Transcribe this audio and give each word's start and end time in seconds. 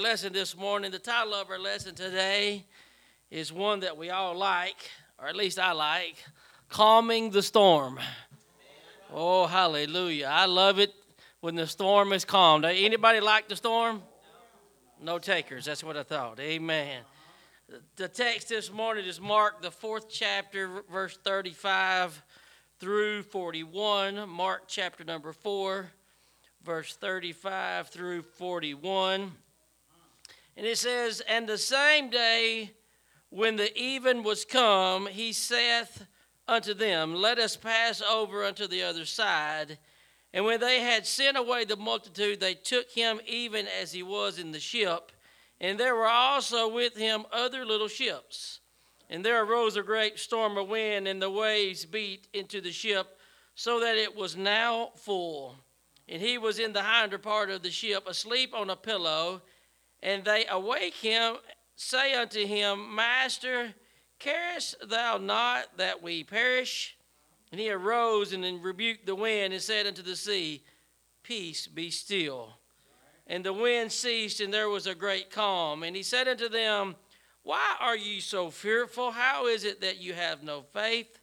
lesson 0.00 0.32
this 0.32 0.56
morning. 0.56 0.90
The 0.90 0.98
title 0.98 1.34
of 1.34 1.50
our 1.50 1.58
lesson 1.58 1.94
today 1.94 2.64
is 3.30 3.52
one 3.52 3.80
that 3.80 3.98
we 3.98 4.08
all 4.08 4.34
like, 4.34 4.90
or 5.18 5.28
at 5.28 5.36
least 5.36 5.58
I 5.58 5.72
like 5.72 6.16
Calming 6.70 7.30
the 7.30 7.42
Storm. 7.42 8.00
Oh, 9.12 9.46
hallelujah. 9.46 10.30
I 10.32 10.46
love 10.46 10.78
it 10.78 10.94
when 11.40 11.54
the 11.54 11.66
storm 11.66 12.14
is 12.14 12.24
calmed. 12.24 12.64
Anybody 12.64 13.20
like 13.20 13.48
the 13.48 13.56
storm? 13.56 14.02
No 15.02 15.18
takers. 15.18 15.66
That's 15.66 15.84
what 15.84 15.98
I 15.98 16.02
thought. 16.02 16.40
Amen. 16.40 17.02
The 17.96 18.08
text 18.08 18.48
this 18.48 18.72
morning 18.72 19.04
is 19.04 19.20
Mark, 19.20 19.60
the 19.60 19.70
fourth 19.70 20.08
chapter, 20.08 20.82
verse 20.90 21.18
35 21.18 22.22
through 22.78 23.24
41. 23.24 24.26
Mark 24.30 24.62
chapter 24.66 25.04
number 25.04 25.34
4, 25.34 25.90
verse 26.64 26.96
35 26.96 27.88
through 27.88 28.22
41. 28.22 29.32
And 30.60 30.68
it 30.68 30.76
says, 30.76 31.22
And 31.22 31.48
the 31.48 31.56
same 31.56 32.10
day 32.10 32.72
when 33.30 33.56
the 33.56 33.74
even 33.78 34.22
was 34.22 34.44
come, 34.44 35.06
he 35.06 35.32
saith 35.32 36.06
unto 36.46 36.74
them, 36.74 37.14
Let 37.14 37.38
us 37.38 37.56
pass 37.56 38.02
over 38.02 38.44
unto 38.44 38.66
the 38.66 38.82
other 38.82 39.06
side. 39.06 39.78
And 40.34 40.44
when 40.44 40.60
they 40.60 40.80
had 40.80 41.06
sent 41.06 41.38
away 41.38 41.64
the 41.64 41.76
multitude, 41.76 42.40
they 42.40 42.52
took 42.52 42.90
him 42.90 43.22
even 43.26 43.66
as 43.80 43.92
he 43.92 44.02
was 44.02 44.38
in 44.38 44.52
the 44.52 44.60
ship. 44.60 45.12
And 45.62 45.80
there 45.80 45.94
were 45.94 46.06
also 46.06 46.68
with 46.68 46.94
him 46.94 47.24
other 47.32 47.64
little 47.64 47.88
ships. 47.88 48.60
And 49.08 49.24
there 49.24 49.42
arose 49.42 49.76
a 49.76 49.82
great 49.82 50.18
storm 50.18 50.58
of 50.58 50.68
wind, 50.68 51.08
and 51.08 51.22
the 51.22 51.30
waves 51.30 51.86
beat 51.86 52.28
into 52.34 52.60
the 52.60 52.70
ship, 52.70 53.18
so 53.54 53.80
that 53.80 53.96
it 53.96 54.14
was 54.14 54.36
now 54.36 54.90
full. 54.96 55.56
And 56.06 56.20
he 56.20 56.36
was 56.36 56.58
in 56.58 56.74
the 56.74 56.82
hinder 56.82 57.16
part 57.16 57.48
of 57.48 57.62
the 57.62 57.70
ship, 57.70 58.06
asleep 58.06 58.52
on 58.54 58.68
a 58.68 58.76
pillow. 58.76 59.40
And 60.02 60.24
they 60.24 60.46
awake 60.48 60.94
him, 60.94 61.36
say 61.76 62.14
unto 62.14 62.46
him, 62.46 62.94
Master, 62.94 63.74
carest 64.18 64.76
thou 64.88 65.18
not 65.18 65.76
that 65.76 66.02
we 66.02 66.24
perish? 66.24 66.96
And 67.52 67.60
he 67.60 67.70
arose 67.70 68.32
and 68.32 68.44
then 68.44 68.62
rebuked 68.62 69.06
the 69.06 69.14
wind 69.14 69.52
and 69.52 69.62
said 69.62 69.86
unto 69.86 70.02
the 70.02 70.16
sea, 70.16 70.62
Peace, 71.22 71.66
be 71.66 71.90
still. 71.90 72.54
And 73.26 73.44
the 73.44 73.52
wind 73.52 73.92
ceased, 73.92 74.40
and 74.40 74.52
there 74.52 74.68
was 74.68 74.86
a 74.86 74.94
great 74.94 75.30
calm. 75.30 75.82
And 75.82 75.94
he 75.94 76.02
said 76.02 76.28
unto 76.28 76.48
them, 76.48 76.96
Why 77.42 77.76
are 77.78 77.96
ye 77.96 78.20
so 78.20 78.50
fearful? 78.50 79.10
How 79.10 79.46
is 79.46 79.64
it 79.64 79.80
that 79.82 80.00
you 80.00 80.14
have 80.14 80.42
no 80.42 80.62
faith? 80.72 81.20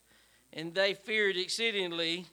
And 0.53 0.73
they 0.73 0.93
feared 0.93 1.35
exceedingly, 1.35 2.25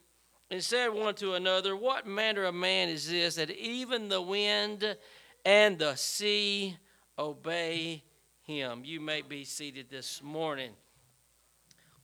and 0.50 0.62
said 0.62 0.88
one 0.88 1.14
to 1.16 1.34
another, 1.34 1.74
What 1.74 2.06
manner 2.06 2.44
of 2.44 2.54
man 2.54 2.88
is 2.88 3.10
this, 3.10 3.34
that 3.36 3.50
even 3.50 4.08
the 4.08 4.22
wind 4.22 4.96
and 5.44 5.78
the 5.78 5.94
sea 5.96 6.76
obey 7.18 8.02
him. 8.42 8.82
You 8.84 9.00
may 9.00 9.22
be 9.22 9.44
seated 9.44 9.86
this 9.90 10.22
morning. 10.22 10.72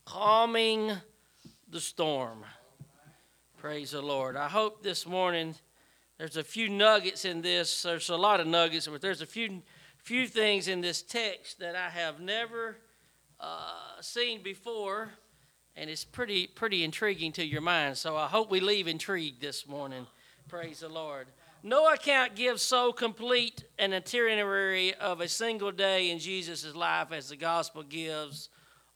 Calming 0.05 0.93
the 1.69 1.81
storm. 1.81 2.45
Praise 3.59 3.91
the 3.93 4.03
Lord. 4.03 4.37
I 4.37 4.49
hope 4.49 4.83
this 4.83 5.07
morning 5.07 5.55
there's 6.19 6.37
a 6.37 6.45
few 6.45 6.69
nuggets 6.69 7.25
in 7.25 7.43
this. 7.43 7.83
There's 7.83 8.09
a 8.09 8.17
lot 8.17 8.41
of 8.41 8.47
nuggets, 8.47 8.87
but 8.87 9.01
there's 9.01 9.23
a 9.23 9.27
few 9.27 9.63
few 9.99 10.27
things 10.27 10.67
in 10.67 10.81
this 10.81 11.03
text 11.03 11.59
that 11.59 11.77
I 11.77 11.91
have 11.91 12.21
never 12.21 12.79
uh, 13.39 14.01
seen 14.01 14.43
before, 14.43 15.11
and 15.77 15.91
it's 15.91 16.05
pretty 16.05 16.47
pretty 16.47 16.85
intriguing 16.85 17.33
to 17.33 17.45
your 17.45 17.61
mind. 17.61 17.99
So 17.99 18.17
I 18.17 18.27
hope 18.27 18.51
we 18.51 18.61
leave 18.61 18.89
intrigued 18.89 19.41
this 19.41 19.69
morning. 19.69 20.07
Praise 20.49 20.81
the 20.81 20.89
Lord. 20.89 21.27
No 21.63 21.93
account 21.93 22.37
gives 22.37 22.63
so 22.63 22.93
complete 22.93 23.65
an 23.79 23.93
itinerary 23.93 24.95
of 24.95 25.21
a 25.21 25.29
single 25.29 25.73
day 25.73 26.11
in 26.11 26.19
Jesus' 26.19 26.75
life 26.75 27.13
as 27.13 27.29
the 27.29 27.37
gospel 27.37 27.83
gives 27.83 28.49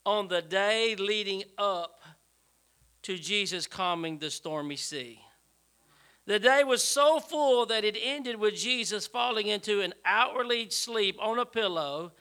on 0.06 0.28
the 0.28 0.40
day 0.40 0.96
leading 0.96 1.42
up 1.58 2.00
to 3.02 3.18
Jesus 3.18 3.66
calming 3.66 4.18
the 4.18 4.30
stormy 4.30 4.76
sea. 4.76 5.20
The 6.26 6.38
day 6.38 6.64
was 6.64 6.82
so 6.82 7.20
full 7.20 7.66
that 7.66 7.84
it 7.84 7.98
ended 8.00 8.36
with 8.36 8.54
Jesus 8.54 9.06
falling 9.06 9.48
into 9.48 9.82
an 9.82 9.92
outwardly 10.06 10.70
sleep 10.70 11.16
on 11.20 11.38
a 11.38 11.44
pillow 11.44 12.12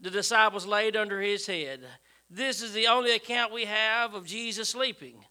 the 0.00 0.10
disciples 0.10 0.64
laid 0.64 0.96
under 0.96 1.20
his 1.20 1.46
head. 1.46 1.80
This 2.30 2.62
is 2.62 2.72
the 2.72 2.86
only 2.86 3.16
account 3.16 3.52
we 3.52 3.64
have 3.64 4.14
of 4.14 4.26
Jesus 4.26 4.68
sleeping. 4.68 5.24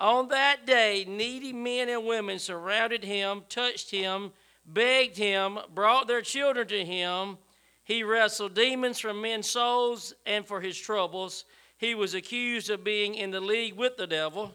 On 0.00 0.28
that 0.28 0.66
day, 0.66 1.04
needy 1.06 1.52
men 1.52 1.90
and 1.90 2.06
women 2.06 2.38
surrounded 2.38 3.04
him, 3.04 3.42
touched 3.50 3.90
him, 3.90 4.32
begged 4.64 5.18
him, 5.18 5.58
brought 5.74 6.08
their 6.08 6.22
children 6.22 6.66
to 6.68 6.84
him. 6.84 7.36
He 7.84 8.02
wrestled 8.02 8.54
demons 8.54 8.98
from 8.98 9.20
men's 9.20 9.50
souls 9.50 10.14
and 10.24 10.46
for 10.46 10.62
his 10.62 10.78
troubles. 10.78 11.44
He 11.76 11.94
was 11.94 12.14
accused 12.14 12.70
of 12.70 12.82
being 12.82 13.14
in 13.14 13.30
the 13.30 13.40
league 13.40 13.74
with 13.74 13.98
the 13.98 14.06
devil. 14.06 14.54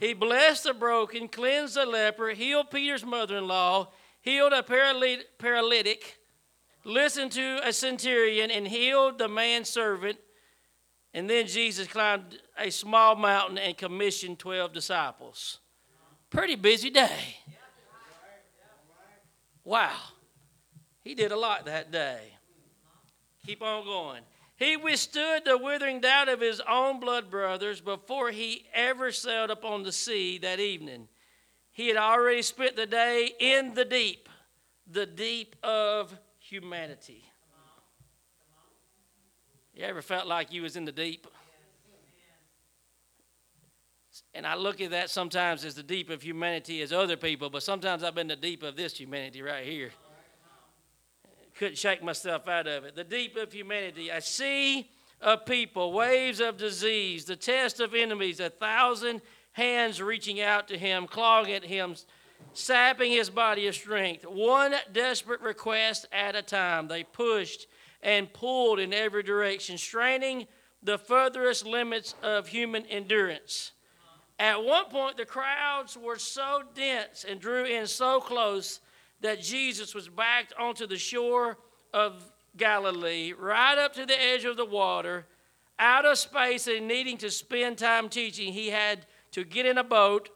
He 0.00 0.12
blessed 0.12 0.64
the 0.64 0.74
broken, 0.74 1.28
cleansed 1.28 1.76
the 1.76 1.86
leper, 1.86 2.30
healed 2.30 2.70
Peter's 2.70 3.04
mother 3.04 3.38
in 3.38 3.46
law, 3.46 3.92
healed 4.20 4.52
a 4.52 4.62
paralytic, 4.62 6.18
listened 6.84 7.32
to 7.32 7.60
a 7.62 7.72
centurion, 7.72 8.50
and 8.50 8.66
healed 8.66 9.18
the 9.18 9.28
man's 9.28 9.68
servant 9.68 10.18
and 11.14 11.28
then 11.28 11.46
Jesus 11.46 11.86
climbed 11.86 12.38
a 12.58 12.70
small 12.70 13.16
mountain 13.16 13.58
and 13.58 13.76
commissioned 13.76 14.38
12 14.38 14.72
disciples. 14.72 15.58
Pretty 16.30 16.56
busy 16.56 16.90
day. 16.90 17.36
Wow. 19.64 19.96
He 21.02 21.14
did 21.14 21.32
a 21.32 21.36
lot 21.36 21.66
that 21.66 21.90
day. 21.90 22.20
Keep 23.46 23.62
on 23.62 23.84
going. 23.84 24.22
He 24.56 24.76
withstood 24.76 25.44
the 25.44 25.56
withering 25.56 26.00
doubt 26.00 26.28
of 26.28 26.40
his 26.40 26.60
own 26.68 27.00
blood 27.00 27.30
brothers 27.30 27.80
before 27.80 28.30
he 28.30 28.66
ever 28.74 29.12
sailed 29.12 29.50
upon 29.50 29.84
the 29.84 29.92
sea 29.92 30.36
that 30.38 30.58
evening. 30.58 31.08
He 31.70 31.86
had 31.86 31.96
already 31.96 32.42
spent 32.42 32.74
the 32.74 32.86
day 32.86 33.30
in 33.38 33.74
the 33.74 33.84
deep, 33.84 34.28
the 34.90 35.06
deep 35.06 35.54
of 35.62 36.18
humanity. 36.38 37.27
You 39.78 39.84
ever 39.84 40.02
felt 40.02 40.26
like 40.26 40.52
you 40.52 40.62
was 40.62 40.74
in 40.74 40.84
the 40.84 40.90
deep? 40.90 41.24
And 44.34 44.44
I 44.44 44.56
look 44.56 44.80
at 44.80 44.90
that 44.90 45.08
sometimes 45.08 45.64
as 45.64 45.76
the 45.76 45.84
deep 45.84 46.10
of 46.10 46.20
humanity 46.20 46.82
as 46.82 46.92
other 46.92 47.16
people, 47.16 47.48
but 47.48 47.62
sometimes 47.62 48.02
I've 48.02 48.16
been 48.16 48.26
the 48.26 48.34
deep 48.34 48.64
of 48.64 48.74
this 48.74 48.98
humanity 48.98 49.40
right 49.40 49.64
here. 49.64 49.90
Couldn't 51.54 51.78
shake 51.78 52.02
myself 52.02 52.48
out 52.48 52.66
of 52.66 52.86
it. 52.86 52.96
The 52.96 53.04
deep 53.04 53.36
of 53.36 53.52
humanity. 53.52 54.08
A 54.08 54.20
sea 54.20 54.90
of 55.20 55.46
people, 55.46 55.92
waves 55.92 56.40
of 56.40 56.56
disease, 56.56 57.24
the 57.24 57.36
test 57.36 57.78
of 57.78 57.94
enemies, 57.94 58.40
a 58.40 58.50
thousand 58.50 59.22
hands 59.52 60.02
reaching 60.02 60.40
out 60.40 60.66
to 60.68 60.76
him, 60.76 61.06
clawing 61.06 61.52
at 61.52 61.64
him, 61.64 61.94
sapping 62.52 63.12
his 63.12 63.30
body 63.30 63.68
of 63.68 63.76
strength. 63.76 64.26
One 64.26 64.74
desperate 64.92 65.40
request 65.40 66.08
at 66.10 66.34
a 66.34 66.42
time. 66.42 66.88
They 66.88 67.04
pushed 67.04 67.68
and 68.02 68.32
pulled 68.32 68.78
in 68.78 68.92
every 68.92 69.22
direction, 69.22 69.78
straining 69.78 70.46
the 70.82 70.98
furthest 70.98 71.66
limits 71.66 72.14
of 72.22 72.48
human 72.48 72.86
endurance. 72.86 73.72
At 74.38 74.64
one 74.64 74.84
point, 74.86 75.16
the 75.16 75.24
crowds 75.24 75.96
were 75.96 76.18
so 76.18 76.62
dense 76.74 77.24
and 77.28 77.40
drew 77.40 77.64
in 77.64 77.86
so 77.86 78.20
close 78.20 78.80
that 79.20 79.42
Jesus 79.42 79.94
was 79.94 80.08
backed 80.08 80.52
onto 80.58 80.86
the 80.86 80.96
shore 80.96 81.58
of 81.92 82.24
Galilee, 82.56 83.32
right 83.36 83.76
up 83.76 83.94
to 83.94 84.06
the 84.06 84.20
edge 84.20 84.44
of 84.44 84.56
the 84.56 84.64
water, 84.64 85.26
out 85.78 86.04
of 86.04 86.18
space 86.18 86.68
and 86.68 86.86
needing 86.86 87.16
to 87.18 87.30
spend 87.30 87.78
time 87.78 88.08
teaching. 88.08 88.52
He 88.52 88.68
had 88.68 89.06
to 89.32 89.44
get 89.44 89.66
in 89.66 89.78
a 89.78 89.84
boat, 89.84 90.28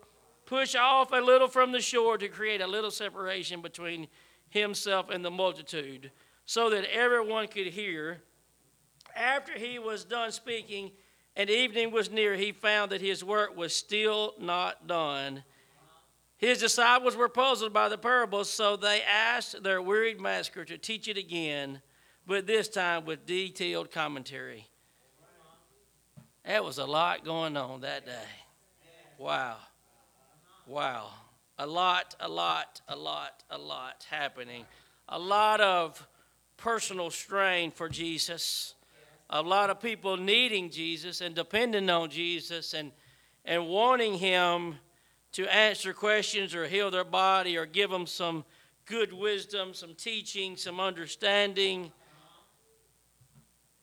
push 0.47 0.75
off 0.75 1.13
a 1.13 1.17
little 1.17 1.49
from 1.49 1.71
the 1.71 1.81
shore 1.81 2.19
to 2.19 2.29
create 2.29 2.61
a 2.61 2.67
little 2.67 2.91
separation 2.91 3.63
between 3.63 4.09
himself 4.49 5.11
and 5.11 5.25
the 5.25 5.31
multitude 5.31 6.11
so 6.47 6.71
that 6.71 6.85
everyone 6.93 7.49
could 7.49 7.69
hear. 7.69 8.23
After 9.15 9.53
he 9.53 9.79
was 9.79 10.05
done 10.05 10.33
speaking 10.33 10.93
and 11.37 11.51
evening 11.51 11.91
was 11.91 12.11
near, 12.11 12.35
he 12.35 12.53
found 12.53 12.93
that 12.93 13.01
his 13.01 13.25
work 13.25 13.57
was 13.57 13.75
still 13.75 14.35
not 14.41 14.87
done. 14.87 15.45
His 16.37 16.59
disciples 16.59 17.15
were 17.15 17.29
puzzled 17.29 17.73
by 17.73 17.89
the 17.89 17.99
parable, 17.99 18.45
so 18.45 18.77
they 18.77 19.01
asked 19.03 19.63
their 19.63 19.81
wearied 19.81 20.21
master 20.21 20.65
to 20.65 20.77
teach 20.77 21.07
it 21.07 21.17
again, 21.17 21.81
but 22.27 22.47
this 22.47 22.69
time 22.69 23.05
with 23.05 23.27
detailed 23.27 23.91
commentary. 23.93 24.67
That 26.45 26.65
was 26.65 26.79
a 26.79 26.85
lot 26.85 27.25
going 27.25 27.57
on 27.57 27.83
that 27.83 28.05
day. 28.05 28.13
Wow. 29.19 29.57
Wow. 30.67 31.11
A 31.59 31.67
lot, 31.67 32.17
a 32.19 32.29
lot, 32.29 32.81
a 32.89 32.97
lot, 32.97 33.45
a 33.51 33.59
lot 33.59 34.05
happening. 34.11 34.65
A 35.09 35.19
lot 35.19 35.61
of 35.61 36.05
personal 36.63 37.11
strain 37.11 37.73
for 37.73 37.89
Jesus. 37.89 38.75
A 39.29 39.43
lot 39.43 39.69
of 39.69 39.81
people 39.81 40.17
needing 40.17 40.71
Jesus 40.71 41.21
and 41.21 41.35
depending 41.35 41.91
on 41.91 42.09
Jesus 42.09 42.73
and, 42.73 42.93
and 43.45 43.67
wanting 43.67 44.15
Him 44.15 44.77
to 45.33 45.53
answer 45.53 45.93
questions 45.93 46.55
or 46.55 46.69
heal 46.69 46.91
their 46.91 47.05
body 47.05 47.57
or 47.57 47.67
give 47.67 47.91
them 47.91 48.07
some 48.07 48.45
good 48.87 49.13
wisdom, 49.13 49.75
some 49.75 49.95
teaching, 49.95 50.57
some 50.57 50.79
understanding, 50.79 51.91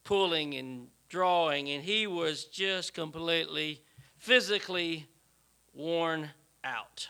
pulling 0.06 0.56
and 0.56 0.88
drawing, 1.10 1.70
and 1.70 1.84
he 1.84 2.08
was 2.08 2.46
just 2.46 2.94
completely 2.94 3.82
physically 4.18 5.08
worn 5.74 6.30
out. 6.64 7.10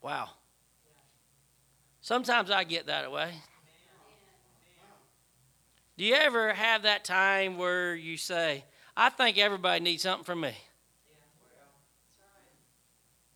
Wow. 0.00 0.30
Sometimes 2.00 2.50
I 2.50 2.64
get 2.64 2.86
that 2.86 3.10
way. 3.10 3.34
Do 5.98 6.04
you 6.04 6.14
ever 6.14 6.54
have 6.54 6.84
that 6.84 7.04
time 7.04 7.58
where 7.58 7.92
you 7.96 8.16
say, 8.16 8.64
I 8.96 9.08
think 9.08 9.36
everybody 9.36 9.82
needs 9.82 10.04
something 10.04 10.22
from 10.22 10.42
me? 10.42 10.52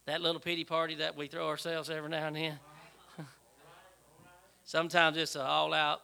That 0.07 0.23
little 0.23 0.41
pity 0.41 0.63
party 0.63 0.95
that 0.97 1.17
we 1.17 1.27
throw 1.27 1.49
ourselves 1.49 1.91
every 1.91 2.09
now 2.09 2.29
and 2.29 2.37
then. 2.37 2.59
Sometimes 4.65 5.17
it's 5.17 5.35
an 5.35 5.41
all 5.41 5.75
out 5.75 6.03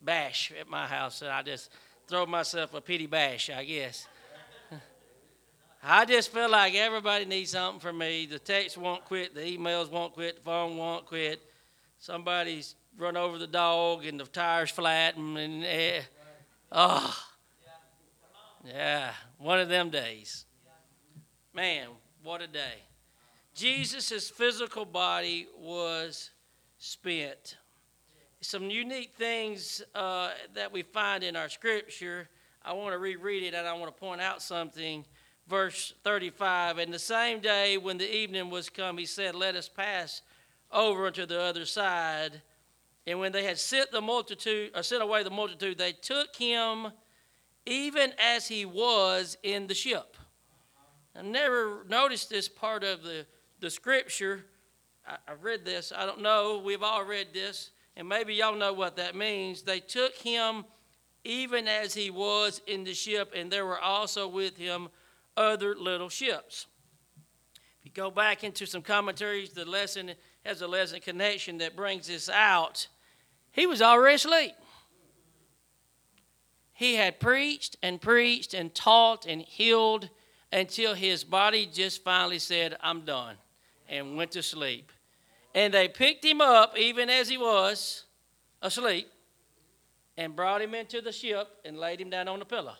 bash 0.00 0.52
at 0.60 0.68
my 0.68 0.86
house, 0.86 1.22
and 1.22 1.30
I 1.32 1.42
just 1.42 1.70
throw 2.06 2.24
myself 2.24 2.72
a 2.74 2.80
pity 2.80 3.08
bash, 3.08 3.50
I 3.50 3.64
guess. 3.64 4.06
I 5.82 6.04
just 6.04 6.32
feel 6.32 6.48
like 6.48 6.76
everybody 6.76 7.24
needs 7.24 7.50
something 7.50 7.80
from 7.80 7.98
me. 7.98 8.26
The 8.26 8.38
text 8.38 8.78
won't 8.78 9.04
quit, 9.06 9.34
the 9.34 9.40
emails 9.40 9.90
won't 9.90 10.12
quit, 10.12 10.36
the 10.36 10.42
phone 10.42 10.76
won't 10.76 11.04
quit. 11.04 11.42
Somebody's 11.98 12.76
run 13.00 13.16
over 13.16 13.38
the 13.38 13.46
dog 13.46 14.04
and 14.04 14.20
the 14.20 14.24
tire's 14.24 14.70
flat, 14.70 15.16
and, 15.16 15.36
and 15.38 15.64
eh, 15.64 16.02
oh, 16.70 17.16
yeah, 18.64 19.12
one 19.38 19.58
of 19.58 19.68
them 19.68 19.90
days. 19.90 20.44
Man, 21.54 21.88
what 22.22 22.42
a 22.42 22.46
day. 22.46 22.84
Jesus' 23.54 24.30
physical 24.30 24.84
body 24.84 25.48
was 25.58 26.30
spent. 26.78 27.56
Some 28.42 28.70
unique 28.70 29.14
things 29.16 29.82
uh, 29.94 30.30
that 30.54 30.72
we 30.72 30.82
find 30.82 31.24
in 31.24 31.36
our 31.36 31.48
scripture. 31.48 32.28
I 32.64 32.72
want 32.72 32.92
to 32.92 32.98
reread 32.98 33.42
it 33.42 33.54
and 33.54 33.66
I 33.66 33.72
want 33.72 33.94
to 33.94 34.00
point 34.00 34.20
out 34.20 34.42
something. 34.42 35.04
Verse 35.48 35.94
35 36.04 36.78
And 36.78 36.92
the 36.92 36.98
same 36.98 37.40
day 37.40 37.76
when 37.76 37.98
the 37.98 38.14
evening 38.14 38.50
was 38.50 38.70
come, 38.70 38.96
he 38.96 39.06
said, 39.06 39.34
Let 39.34 39.56
us 39.56 39.68
pass 39.68 40.22
over 40.72 41.06
unto 41.06 41.26
the 41.26 41.40
other 41.40 41.66
side. 41.66 42.42
And 43.06 43.18
when 43.18 43.32
they 43.32 43.44
had 43.44 43.58
sent 43.58 43.90
the 43.90 44.00
multitude, 44.00 44.72
or 44.74 44.82
sent 44.82 45.02
away 45.02 45.22
the 45.22 45.30
multitude, 45.30 45.78
they 45.78 45.92
took 45.92 46.36
him 46.36 46.88
even 47.66 48.12
as 48.18 48.46
he 48.46 48.64
was 48.64 49.36
in 49.42 49.66
the 49.66 49.74
ship. 49.74 50.16
I 51.16 51.22
never 51.22 51.84
noticed 51.88 52.30
this 52.30 52.48
part 52.48 52.84
of 52.84 53.02
the 53.02 53.26
the 53.60 53.70
scripture. 53.70 54.44
I, 55.06 55.16
I 55.28 55.32
read 55.40 55.64
this. 55.64 55.92
I 55.94 56.06
don't 56.06 56.22
know. 56.22 56.60
We've 56.64 56.82
all 56.82 57.04
read 57.04 57.28
this. 57.32 57.70
And 57.96 58.08
maybe 58.08 58.34
y'all 58.34 58.56
know 58.56 58.72
what 58.72 58.96
that 58.96 59.14
means. 59.14 59.62
They 59.62 59.80
took 59.80 60.16
him 60.16 60.64
even 61.22 61.68
as 61.68 61.92
he 61.92 62.10
was 62.10 62.62
in 62.66 62.84
the 62.84 62.94
ship, 62.94 63.32
and 63.36 63.50
there 63.50 63.66
were 63.66 63.78
also 63.78 64.26
with 64.26 64.56
him 64.56 64.88
other 65.36 65.74
little 65.76 66.08
ships. 66.08 66.66
If 67.78 67.84
you 67.84 67.90
go 67.92 68.10
back 68.10 68.42
into 68.42 68.64
some 68.66 68.80
commentaries, 68.80 69.50
the 69.50 69.66
lesson 69.66 70.12
has 70.44 70.62
a 70.62 70.66
lesson 70.66 71.00
connection 71.00 71.58
that 71.58 71.76
brings 71.76 72.06
this 72.06 72.28
out. 72.28 72.88
He 73.52 73.66
was 73.66 73.82
already 73.82 74.14
asleep. 74.16 74.52
He 76.72 76.94
had 76.94 77.20
preached 77.20 77.76
and 77.82 78.00
preached 78.00 78.54
and 78.54 78.74
taught 78.74 79.26
and 79.26 79.42
healed 79.42 80.08
until 80.50 80.94
his 80.94 81.24
body 81.24 81.66
just 81.66 82.02
finally 82.02 82.38
said, 82.38 82.76
I'm 82.80 83.02
done 83.02 83.36
and 83.88 84.16
went 84.16 84.30
to 84.32 84.42
sleep. 84.42 84.90
And 85.54 85.74
they 85.74 85.88
picked 85.88 86.24
him 86.24 86.40
up, 86.40 86.78
even 86.78 87.10
as 87.10 87.28
he 87.28 87.36
was 87.36 88.04
asleep, 88.62 89.08
and 90.16 90.34
brought 90.34 90.62
him 90.62 90.74
into 90.74 91.00
the 91.00 91.12
ship 91.12 91.48
and 91.64 91.76
laid 91.76 92.00
him 92.00 92.08
down 92.08 92.28
on 92.28 92.38
the 92.38 92.44
pillow. 92.44 92.74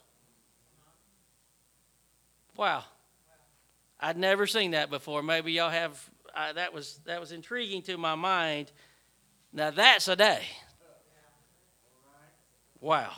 Wow. 2.57 2.85
I'd 3.99 4.17
never 4.17 4.47
seen 4.47 4.71
that 4.71 4.89
before. 4.91 5.23
Maybe 5.23 5.53
y'all 5.53 5.71
have. 5.71 6.10
Uh, 6.35 6.53
that 6.53 6.73
was 6.73 7.01
that 7.05 7.21
was 7.21 7.33
intriguing 7.33 7.83
to 7.83 7.97
my 7.97 8.15
mind. 8.15 8.73
Now 9.53 9.71
that's 9.71 10.09
a 10.09 10.17
day. 10.17 10.43
Wow. 12.81 13.13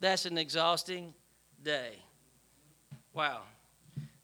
That's 0.00 0.26
an 0.26 0.38
exhausting 0.38 1.12
day. 1.62 1.96
Wow. 3.12 3.42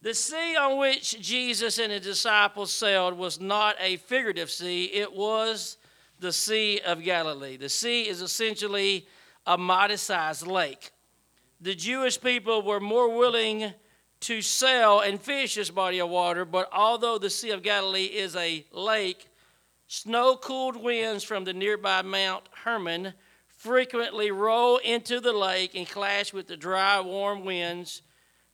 The 0.03 0.15
sea 0.15 0.57
on 0.57 0.79
which 0.79 1.21
Jesus 1.21 1.79
and 1.79 1.91
his 1.91 2.03
disciples 2.03 2.73
sailed 2.73 3.17
was 3.17 3.41
not 3.41 3.77
a 3.81 3.97
figurative 3.97 4.51
sea, 4.51 4.85
it 4.85 5.13
was 5.13 5.79
the 6.21 6.33
Sea 6.33 6.81
of 6.81 7.03
Galilee. 7.03 7.57
The 7.57 7.69
sea 7.69 8.09
is 8.09 8.23
essentially 8.23 9.07
a 9.47 9.59
modest 9.59 10.05
sized 10.05 10.47
lake. 10.47 10.91
The 11.61 11.75
Jewish 11.75 12.21
people 12.21 12.63
were 12.63 12.81
more 12.81 13.17
willing 13.17 13.73
to 14.25 14.41
sail 14.41 15.01
and 15.01 15.21
fish 15.21 15.55
this 15.55 15.71
body 15.71 16.01
of 16.01 16.09
water, 16.09 16.45
but 16.45 16.69
although 16.73 17.19
the 17.19 17.31
Sea 17.31 17.51
of 17.51 17.63
Galilee 17.63 18.05
is 18.05 18.35
a 18.37 18.65
lake, 18.73 19.29
snow 19.87 20.37
cooled 20.37 20.77
winds 20.77 21.23
from 21.23 21.45
the 21.45 21.53
nearby 21.53 22.03
Mount 22.03 22.45
Hermon 22.65 23.13
frequently 23.47 24.31
roll 24.31 24.79
into 24.79 25.21
the 25.21 25.33
lake 25.33 25.75
and 25.75 25.89
clash 25.89 26.33
with 26.33 26.49
the 26.49 26.57
dry, 26.57 27.01
warm 27.01 27.45
winds 27.45 28.03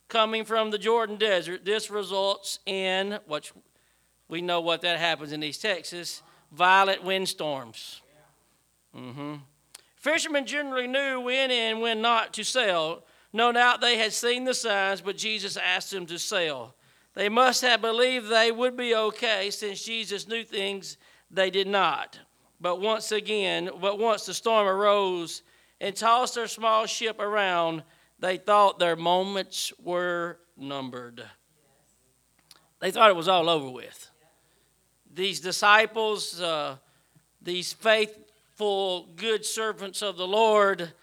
coming 0.07 0.43
from 0.43 0.71
the 0.71 0.77
Jordan 0.77 1.15
Desert. 1.15 1.63
This 1.63 1.89
results 1.89 2.59
in 2.65 3.19
what 3.25 3.51
we 4.27 4.41
know 4.41 4.61
what 4.61 4.81
that 4.81 4.99
happens 4.99 5.31
in 5.31 5.43
East 5.43 5.61
Texas 5.61 6.21
violent 6.51 7.03
windstorms. 7.03 8.01
Mm-hmm. 8.95 9.35
Fishermen 9.95 10.45
generally 10.45 10.87
knew 10.87 11.21
when 11.21 11.49
and 11.49 11.81
when 11.81 12.01
not 12.01 12.33
to 12.33 12.43
sail. 12.43 13.03
No 13.33 13.51
doubt 13.51 13.81
they 13.81 13.97
had 13.97 14.13
seen 14.13 14.43
the 14.43 14.53
signs, 14.53 15.01
but 15.01 15.17
Jesus 15.17 15.57
asked 15.57 15.91
them 15.91 16.05
to 16.07 16.19
sail. 16.19 16.75
They 17.13 17.29
must 17.29 17.61
have 17.61 17.81
believed 17.81 18.29
they 18.29 18.51
would 18.51 18.77
be 18.77 18.95
okay 18.95 19.49
since 19.51 19.83
Jesus 19.83 20.27
knew 20.27 20.43
things 20.43 20.97
they 21.29 21.49
did 21.49 21.67
not. 21.67 22.19
But 22.59 22.79
once 22.79 23.11
again, 23.11 23.69
but 23.79 23.99
once 23.99 24.25
the 24.25 24.33
storm 24.33 24.67
arose 24.67 25.43
and 25.79 25.95
tossed 25.95 26.35
their 26.35 26.47
small 26.47 26.85
ship 26.85 27.19
around, 27.19 27.83
they 28.19 28.37
thought 28.37 28.79
their 28.79 28.95
moments 28.95 29.73
were 29.81 30.39
numbered. 30.55 31.23
They 32.79 32.91
thought 32.91 33.09
it 33.09 33.15
was 33.15 33.27
all 33.27 33.49
over 33.49 33.69
with. 33.69 34.09
These 35.13 35.39
disciples, 35.39 36.39
uh, 36.39 36.77
these 37.41 37.73
faithful, 37.73 39.09
good 39.15 39.45
servants 39.45 40.01
of 40.01 40.17
the 40.17 40.27
Lord, 40.27 40.93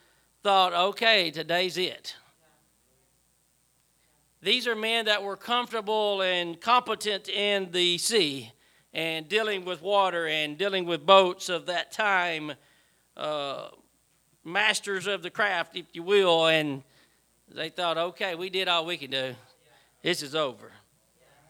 thought, 0.42 0.72
okay, 0.72 1.30
today's 1.30 1.76
it. 1.76 2.14
These 4.40 4.68
are 4.68 4.76
men 4.76 5.06
that 5.06 5.22
were 5.22 5.36
comfortable 5.36 6.22
and 6.22 6.60
competent 6.60 7.28
in 7.28 7.72
the 7.72 7.98
sea 7.98 8.52
and 8.92 9.28
dealing 9.28 9.64
with 9.64 9.82
water 9.82 10.28
and 10.28 10.56
dealing 10.56 10.84
with 10.84 11.04
boats 11.04 11.48
of 11.48 11.66
that 11.66 11.90
time, 11.90 12.52
uh, 13.16 13.68
masters 14.44 15.06
of 15.08 15.22
the 15.22 15.30
craft, 15.30 15.76
if 15.76 15.86
you 15.92 16.04
will, 16.04 16.46
and 16.46 16.82
they 17.52 17.68
thought, 17.68 17.98
okay, 17.98 18.36
we 18.36 18.48
did 18.48 18.68
all 18.68 18.86
we 18.86 18.96
could 18.96 19.10
do. 19.10 19.34
This 20.02 20.22
is 20.22 20.34
over. 20.36 20.70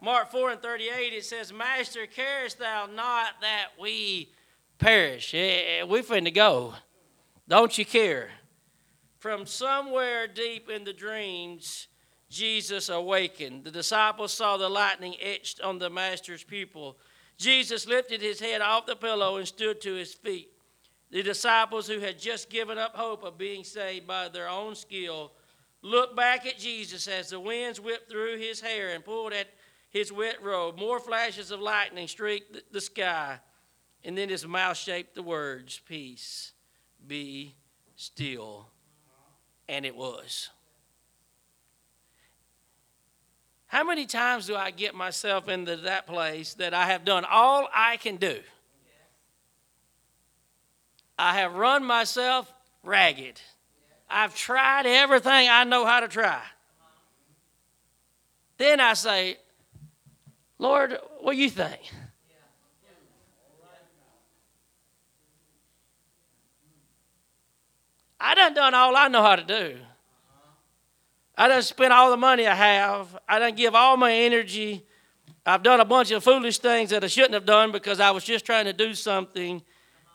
Mark 0.01 0.31
4 0.31 0.53
and 0.53 0.63
38, 0.63 1.13
it 1.13 1.25
says, 1.25 1.53
Master, 1.53 2.07
carest 2.07 2.59
thou 2.59 2.87
not 2.87 3.33
that 3.43 3.69
we 3.79 4.33
perish? 4.79 5.35
Eh, 5.35 5.81
eh, 5.81 5.83
we 5.83 6.03
finna 6.03 6.33
go. 6.33 6.75
Don't 7.49 7.77
you 7.77 7.85
care? 7.85 8.31
From 9.19 9.47
somewhere 9.47 10.29
deep 10.29 10.71
in 10.71 10.85
the 10.85 10.93
dreams, 10.93 11.89
Jesus 12.31 12.89
awakened. 12.89 13.65
The 13.65 13.71
disciples 13.71 14.33
saw 14.33 14.57
the 14.57 14.69
lightning 14.69 15.17
etched 15.21 15.61
on 15.61 15.79
the 15.79 15.91
Master's 15.91 16.45
pupil. 16.45 16.97
Jesus 17.37 17.87
lifted 17.87 18.21
his 18.21 18.39
head 18.39 18.61
off 18.61 18.87
the 18.87 18.97
pillow 18.97 19.37
and 19.37 19.49
stood 19.49 19.81
to 19.81 19.95
his 19.95 20.15
feet. 20.15 20.51
The 21.11 21.23
disciples 21.23 21.89
who 21.89 22.01
had 22.01 22.19
just 22.19 22.51
given 22.51 22.79
up 22.79 22.95
hope 22.95 23.25
of 23.25 23.39
being 23.39 23.65
saved 23.65 24.07
by 24.07 24.29
their 24.29 24.49
own 24.49 24.75
skill 24.75 25.33
looked 25.83 26.17
back 26.17 26.47
at 26.47 26.59
Jesus 26.59 27.09
as 27.09 27.31
the 27.31 27.41
winds 27.41 27.81
whipped 27.81 28.11
through 28.11 28.39
his 28.39 28.61
hair 28.61 28.91
and 28.91 29.05
pulled 29.05 29.33
at 29.33 29.49
his 29.91 30.13
wet 30.13 30.43
robe. 30.43 30.79
More 30.79 31.01
flashes 31.01 31.51
of 31.51 31.61
lightning 31.61 32.09
streaked 32.09 32.73
the 32.73 32.81
sky, 32.81 33.41
and 34.05 34.19
then 34.19 34.29
his 34.29 34.47
mouth 34.47 34.77
shaped 34.77 35.15
the 35.15 35.23
words, 35.23 35.81
Peace, 35.87 36.53
be 37.07 37.55
still. 37.97 38.69
And 39.69 39.85
it 39.85 39.95
was. 39.95 40.49
How 43.67 43.85
many 43.85 44.07
times 44.07 44.47
do 44.47 44.57
I 44.57 44.71
get 44.71 44.95
myself 44.95 45.49
into 45.49 45.77
that 45.77 46.07
place 46.07 46.55
that 46.55 46.73
I 46.73 46.87
have 46.87 47.05
done 47.05 47.27
all 47.29 47.69
I 47.75 47.99
can 47.99 48.17
do? 48.17 48.41
I 51.19 51.39
have 51.39 51.55
run 51.55 51.85
myself 51.85 52.53
ragged. 52.83 53.41
I've 54.09 54.35
tried 54.35 54.87
everything 54.87 55.49
I 55.51 55.65
know 55.65 55.85
how 55.85 56.01
to 56.01 56.09
try. 56.09 56.41
Then 58.57 58.81
I 58.81 58.95
say, 58.95 59.37
Lord, 60.59 60.99
what 61.21 61.35
do 61.35 61.39
you 61.39 61.51
think? 61.51 61.81
I 68.21 68.35
done 68.35 68.55
done 68.55 68.75
all 68.75 68.97
I 68.97 69.09
know 69.09 69.23
how 69.23 69.37
to 69.37 69.45
do. 69.45 69.77
I 71.37 71.47
done 71.47 71.63
spent 71.63 71.93
all 71.93 72.11
the 72.11 72.17
money 72.17 72.47
I 72.47 72.55
have. 72.55 73.17
I 73.29 73.39
done 73.39 73.55
give 73.55 73.75
all 73.75 73.97
my 73.97 74.13
energy. 74.13 74.85
I've 75.47 75.63
done 75.63 75.81
a 75.81 75.85
bunch 75.85 76.11
of 76.11 76.25
foolish 76.25 76.59
things 76.59 76.91
that 76.91 77.05
I 77.05 77.07
shouldn't 77.07 77.35
have 77.35 77.47
done 77.47 77.71
because 77.71 78.01
I 78.01 78.11
was 78.11 78.25
just 78.25 78.45
trying 78.45 78.65
to 78.65 78.73
do 78.73 78.93
something. 78.93 79.63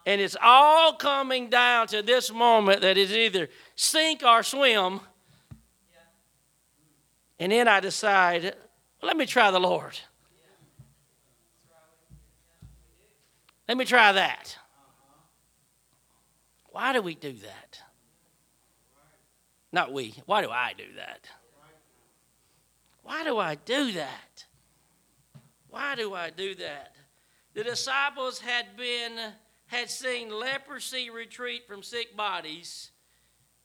And 0.06 0.20
it's 0.20 0.36
all 0.42 0.94
coming 0.94 1.50
down 1.50 1.88
to 1.88 2.02
this 2.02 2.32
moment 2.32 2.82
that 2.82 2.98
is 2.98 3.12
either 3.14 3.48
sink 3.76 4.22
or 4.22 4.44
swim. 4.44 5.00
And 7.40 7.52
then 7.52 7.68
I 7.68 7.80
decide, 7.80 8.56
let 9.02 9.16
me 9.16 9.26
try 9.26 9.50
the 9.50 9.60
Lord. 9.60 9.98
Let 13.68 13.78
me 13.78 13.86
try 13.86 14.12
that. 14.12 14.58
Why 16.66 16.92
do 16.92 17.02
we 17.02 17.16
do 17.16 17.32
that? 17.32 17.63
Not 19.74 19.92
we. 19.92 20.14
Why 20.28 20.44
do 20.44 20.52
I 20.52 20.74
do 20.78 20.86
that? 20.96 21.28
Why 23.02 23.24
do 23.24 23.40
I 23.40 23.56
do 23.56 23.92
that? 23.94 24.46
Why 25.68 25.96
do 25.96 26.14
I 26.14 26.30
do 26.30 26.54
that? 26.56 26.96
The 27.56 27.64
disciples 27.64 28.40
had 28.40 28.78
been 28.78 29.18
had 29.66 29.90
seen 29.90 30.30
leprosy 30.30 31.10
retreat 31.10 31.68
from 31.68 31.82
sick 31.82 32.16
bodies, 32.16 32.92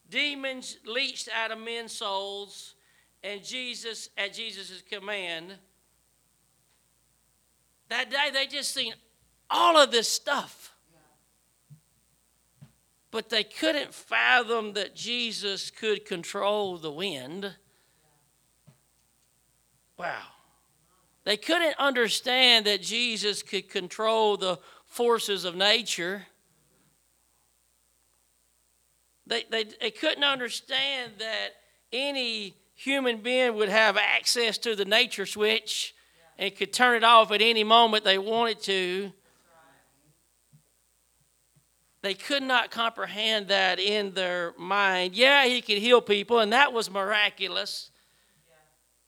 demons 0.09 0.79
leached 0.87 1.29
out 1.29 1.51
of 1.51 1.59
men's 1.59 1.93
souls, 1.93 2.75
and 3.23 3.45
Jesus 3.45 4.09
at 4.17 4.33
Jesus' 4.33 4.83
command. 4.91 5.59
That 7.91 8.11
day 8.11 8.31
they 8.33 8.47
just 8.47 8.73
seen 8.73 8.95
all 9.51 9.77
of 9.77 9.91
this 9.91 10.09
stuff. 10.09 10.75
But 13.11 13.31
they 13.31 13.45
couldn't 13.45 13.95
fathom 13.95 14.75
that 14.75 14.95
Jesus 14.95 15.71
could 15.71 16.05
control 16.05 16.77
the 16.77 16.93
wind. 16.93 17.55
Wow. 19.97 20.23
They 21.25 21.37
couldn't 21.37 21.75
understand 21.79 22.67
that 22.67 22.83
Jesus 22.83 23.43
could 23.43 23.69
control 23.69 24.37
the 24.37 24.59
forces 24.87 25.45
of 25.45 25.57
nature. 25.57 26.27
They, 29.27 29.45
they, 29.51 29.65
they 29.81 29.91
couldn't 29.91 30.25
understand 30.25 31.13
that 31.19 31.51
any 31.93 32.57
human 32.75 33.19
being 33.19 33.55
would 33.57 33.69
have 33.69 33.97
access 33.97 34.57
to 34.59 34.75
the 34.75 34.85
nature 34.85 35.27
switch 35.27 35.95
and 36.39 36.55
could 36.57 36.73
turn 36.73 36.97
it 36.97 37.05
off 37.05 37.33
at 37.33 37.43
any 37.43 37.65
moment 37.65 38.05
they 38.05 38.19
wanted 38.19 38.63
to. 38.63 39.13
They 42.01 42.15
could 42.15 42.43
not 42.43 42.71
comprehend 42.71 43.49
that 43.49 43.81
in 43.81 44.15
their 44.15 44.55
mind. 44.57 45.15
Yeah, 45.15 45.47
he 45.47 45.61
could 45.61 45.79
heal 45.79 46.01
people, 46.01 46.39
and 46.39 46.53
that 46.53 46.73
was 46.73 46.91
miraculous. 46.91 47.91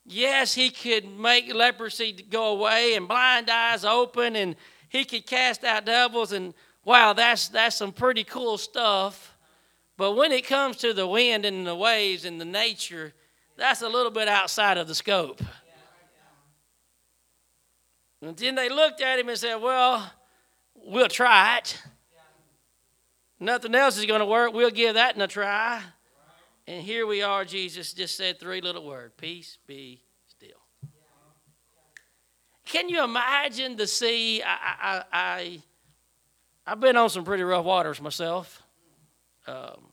Yes, 0.05 0.55
he 0.55 0.71
could 0.71 1.09
make 1.09 1.55
leprosy 1.55 2.13
go 2.13 2.53
away 2.53 2.95
and 2.95 3.07
blind 3.07 3.49
eyes 3.49 3.85
open, 3.85 4.35
and 4.35 4.57
he 4.89 5.05
could 5.05 5.25
cast 5.25 5.63
out 5.63 5.85
devils, 5.85 6.33
and 6.33 6.53
wow, 6.85 7.13
that's, 7.13 7.49
that's 7.49 7.77
some 7.77 7.93
pretty 7.93 8.25
cool 8.25 8.59
stuff. 8.59 9.37
But 9.97 10.17
when 10.17 10.33
it 10.33 10.47
comes 10.47 10.79
to 10.79 10.93
the 10.93 11.07
wind 11.07 11.45
and 11.45 11.65
the 11.67 11.77
waves 11.77 12.25
and 12.25 12.41
the 12.41 12.45
nature, 12.45 13.13
that's 13.57 13.83
a 13.83 13.89
little 13.89 14.11
bit 14.11 14.27
outside 14.27 14.79
of 14.79 14.89
the 14.89 14.95
scope. 14.95 15.43
And 18.23 18.37
then 18.37 18.55
they 18.55 18.69
looked 18.69 19.01
at 19.01 19.19
him 19.19 19.29
and 19.29 19.39
said, 19.39 19.57
Well, 19.57 20.11
we'll 20.75 21.09
try 21.09 21.59
it. 21.59 21.81
Nothing 23.41 23.75
else 23.75 23.97
is 23.97 24.05
going 24.05 24.21
to 24.21 24.27
work. 24.27 24.53
We'll 24.53 24.71
give 24.71 24.95
that 24.95 25.21
a 25.21 25.27
try. 25.27 25.83
And 26.67 26.83
here 26.83 27.07
we 27.07 27.23
are. 27.23 27.47
Jesus 27.47 27.95
just 27.95 28.17
said 28.17 28.39
three 28.39 28.61
little 28.61 28.85
words 28.85 29.15
Peace 29.17 29.57
be 29.67 30.03
still. 30.29 30.51
Can 32.67 32.91
you 32.91 33.03
imagine 33.03 33.77
the 33.77 33.87
sea? 33.87 34.43
I, 34.43 34.53
I, 34.53 35.05
I, 35.13 35.63
I've 36.67 36.81
been 36.81 36.97
on 36.97 37.09
some 37.09 37.25
pretty 37.25 37.43
rough 37.43 37.65
waters 37.65 38.01
myself, 38.01 38.63
um, 39.47 39.89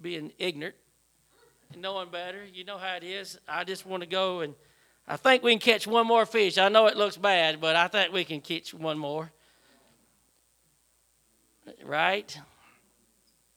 being 0.00 0.32
ignorant 0.38 0.76
and 1.74 1.82
knowing 1.82 2.08
better. 2.08 2.42
You 2.52 2.64
know 2.64 2.78
how 2.78 2.96
it 2.96 3.04
is. 3.04 3.38
I 3.46 3.64
just 3.64 3.84
want 3.84 4.02
to 4.02 4.08
go 4.08 4.40
and 4.40 4.54
I 5.06 5.18
think 5.18 5.42
we 5.42 5.52
can 5.52 5.60
catch 5.60 5.86
one 5.86 6.06
more 6.06 6.24
fish. 6.24 6.56
I 6.56 6.70
know 6.70 6.86
it 6.86 6.96
looks 6.96 7.18
bad, 7.18 7.60
but 7.60 7.76
I 7.76 7.88
think 7.88 8.14
we 8.14 8.24
can 8.24 8.40
catch 8.40 8.72
one 8.72 8.96
more 8.96 9.30
right? 11.84 12.38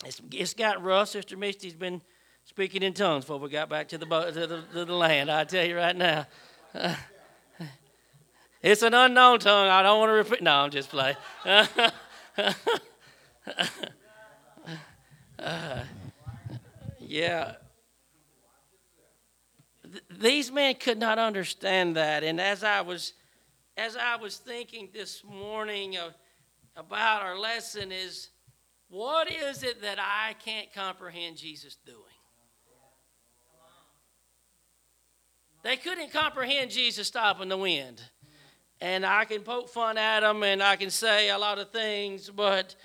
It's, 0.06 0.22
it's 0.32 0.54
got 0.54 0.84
rough. 0.84 1.10
Sister 1.10 1.38
Misty's 1.38 1.74
been 1.74 2.02
speaking 2.46 2.84
in 2.84 2.94
tongues 2.94 3.26
before 3.26 3.40
we 3.40 3.50
got 3.50 3.70
back 3.70 3.88
to 3.90 3.98
the, 3.98 4.06
to 4.06 4.48
the, 4.48 4.62
to 4.74 4.86
the 4.86 4.94
land. 4.94 5.32
I 5.32 5.44
tell 5.44 5.66
you 5.66 5.76
right 5.76 5.96
now. 5.96 6.26
Uh, 6.74 6.96
it's 8.62 8.82
an 8.84 8.94
unknown 8.94 9.40
tongue. 9.40 9.68
I 9.68 9.82
don't 9.82 10.00
want 10.00 10.10
to 10.10 10.14
repeat. 10.14 10.42
No, 10.42 10.54
I'm 10.54 10.72
just 10.72 10.90
playing. 10.90 11.16
uh, 11.46 11.68
yeah. 17.00 17.54
Th- 19.84 20.04
these 20.20 20.52
men 20.52 20.76
could 20.76 21.00
not 21.00 21.18
understand 21.18 21.96
that. 21.96 22.24
And 22.24 22.40
as 22.40 22.64
I 22.64 22.82
was, 22.82 23.14
as 23.76 23.96
I 23.98 24.16
was 24.18 24.38
thinking 24.38 24.90
this 24.94 25.24
morning 25.24 25.98
of 25.98 26.14
about 26.78 27.24
our 27.24 27.38
lesson 27.38 27.92
is 27.92 28.30
what 28.90 29.30
is 29.32 29.64
it 29.64 29.82
that 29.82 29.98
I 30.00 30.36
can't 30.46 30.72
comprehend 30.74 31.38
Jesus 31.38 31.76
doing? 31.86 31.98
They 35.64 35.76
couldn't 35.76 36.14
comprehend 36.14 36.72
Jesus 36.72 37.08
stopping 37.08 37.50
the 37.50 37.58
wind. 37.58 38.02
And 38.80 39.06
I 39.06 39.26
can 39.26 39.42
poke 39.42 39.70
fun 39.70 39.98
at 39.98 40.22
them 40.22 40.44
and 40.44 40.62
I 40.62 40.76
can 40.76 40.92
say 40.92 41.30
a 41.30 41.38
lot 41.38 41.58
of 41.58 41.72
things, 41.72 42.30
but 42.30 42.76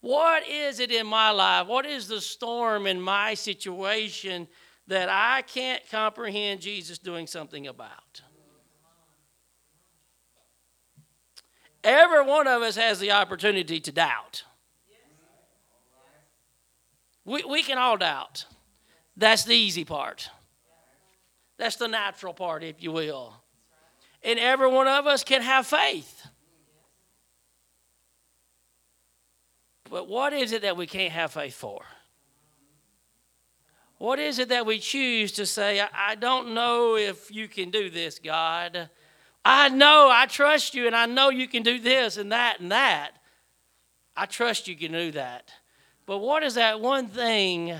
what 0.00 0.48
is 0.48 0.80
it 0.80 0.90
in 0.90 1.06
my 1.06 1.30
life? 1.30 1.66
What 1.66 1.84
is 1.84 2.08
the 2.08 2.20
storm 2.20 2.86
in 2.86 3.00
my 3.00 3.34
situation 3.34 4.48
that 4.86 5.08
I 5.10 5.42
can't 5.42 5.82
comprehend 5.90 6.62
Jesus 6.62 6.98
doing 6.98 7.26
something 7.26 7.66
about? 7.66 8.22
Every 11.84 12.24
one 12.24 12.46
of 12.46 12.62
us 12.62 12.76
has 12.76 12.98
the 12.98 13.12
opportunity 13.12 13.78
to 13.78 13.92
doubt. 13.92 14.42
We, 17.26 17.44
we 17.44 17.62
can 17.62 17.78
all 17.78 17.98
doubt. 17.98 18.46
That's 19.16 19.44
the 19.44 19.54
easy 19.54 19.84
part. 19.84 20.30
That's 21.58 21.76
the 21.76 21.86
natural 21.86 22.34
part, 22.34 22.64
if 22.64 22.82
you 22.82 22.90
will. 22.90 23.34
And 24.22 24.38
every 24.38 24.68
one 24.68 24.88
of 24.88 25.06
us 25.06 25.22
can 25.22 25.42
have 25.42 25.66
faith. 25.66 26.26
But 29.90 30.08
what 30.08 30.32
is 30.32 30.52
it 30.52 30.62
that 30.62 30.76
we 30.76 30.86
can't 30.86 31.12
have 31.12 31.32
faith 31.32 31.54
for? 31.54 31.82
What 33.98 34.18
is 34.18 34.38
it 34.38 34.48
that 34.48 34.66
we 34.66 34.78
choose 34.78 35.32
to 35.32 35.46
say, 35.46 35.80
I 35.80 36.14
don't 36.14 36.54
know 36.54 36.96
if 36.96 37.30
you 37.30 37.46
can 37.46 37.70
do 37.70 37.90
this, 37.90 38.18
God? 38.18 38.90
I 39.44 39.68
know, 39.68 40.08
I 40.10 40.26
trust 40.26 40.74
you, 40.74 40.86
and 40.86 40.96
I 40.96 41.06
know 41.06 41.28
you 41.28 41.46
can 41.46 41.62
do 41.62 41.78
this 41.78 42.16
and 42.16 42.32
that 42.32 42.60
and 42.60 42.72
that. 42.72 43.10
I 44.16 44.26
trust 44.26 44.68
you 44.68 44.76
can 44.76 44.92
do 44.92 45.10
that. 45.12 45.50
But 46.06 46.18
what 46.18 46.42
is 46.42 46.54
that 46.54 46.80
one 46.80 47.08
thing 47.08 47.74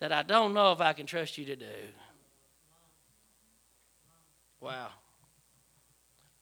that 0.00 0.12
I 0.12 0.22
don't 0.22 0.52
know 0.52 0.72
if 0.72 0.80
I 0.80 0.92
can 0.92 1.06
trust 1.06 1.38
you 1.38 1.44
to 1.46 1.56
do? 1.56 1.64
Wow. 4.60 4.88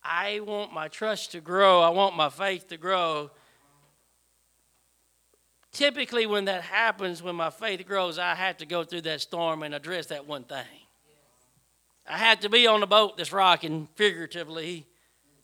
I 0.02 0.40
want 0.40 0.72
my 0.72 0.88
trust 0.88 1.32
to 1.32 1.40
grow. 1.40 1.80
I 1.80 1.90
want 1.90 2.16
my 2.16 2.30
faith 2.30 2.68
to 2.68 2.76
grow. 2.76 3.30
Typically, 5.72 6.26
when 6.26 6.46
that 6.46 6.62
happens, 6.62 7.22
when 7.22 7.36
my 7.36 7.50
faith 7.50 7.86
grows, 7.86 8.18
I 8.18 8.34
have 8.34 8.56
to 8.58 8.66
go 8.66 8.82
through 8.82 9.02
that 9.02 9.20
storm 9.20 9.62
and 9.62 9.74
address 9.74 10.06
that 10.06 10.26
one 10.26 10.44
thing. 10.44 10.66
I 12.06 12.18
had 12.18 12.40
to 12.42 12.48
be 12.48 12.66
on 12.66 12.82
a 12.82 12.86
boat 12.86 13.16
that's 13.16 13.32
rocking 13.32 13.88
figuratively 13.94 14.86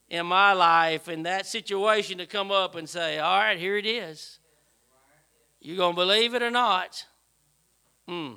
in 0.08 0.26
my 0.26 0.52
life 0.52 1.08
and 1.08 1.26
that 1.26 1.46
situation 1.46 2.18
to 2.18 2.26
come 2.26 2.50
up 2.50 2.74
and 2.74 2.88
say, 2.88 3.18
All 3.18 3.38
right, 3.38 3.58
here 3.58 3.76
it 3.76 3.86
is. 3.86 4.38
You're 5.60 5.76
gonna 5.76 5.94
believe 5.94 6.34
it 6.34 6.42
or 6.42 6.50
not? 6.50 7.04
Hmm. 8.06 8.32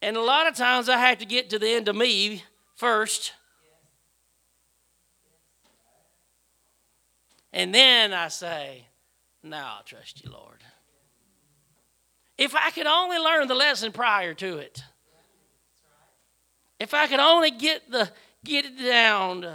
And 0.00 0.16
a 0.16 0.22
lot 0.22 0.46
of 0.46 0.54
times 0.54 0.88
I 0.88 0.98
have 0.98 1.18
to 1.18 1.26
get 1.26 1.50
to 1.50 1.58
the 1.58 1.68
end 1.68 1.88
of 1.88 1.96
me 1.96 2.44
first. 2.74 3.32
And 7.52 7.74
then 7.74 8.12
I 8.12 8.28
say, 8.28 8.86
Now 9.42 9.76
I'll 9.76 9.84
trust 9.84 10.24
you, 10.24 10.30
Lord. 10.30 10.62
If 12.36 12.54
I 12.54 12.70
could 12.70 12.86
only 12.86 13.18
learn 13.18 13.46
the 13.46 13.54
lesson 13.54 13.92
prior 13.92 14.34
to 14.34 14.58
it. 14.58 14.82
If 16.78 16.94
I 16.94 17.06
could 17.06 17.20
only 17.20 17.50
get 17.50 17.90
the 17.90 18.10
get 18.44 18.66
it 18.66 18.78
down 18.78 19.46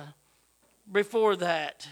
before 0.92 1.36
that. 1.38 1.88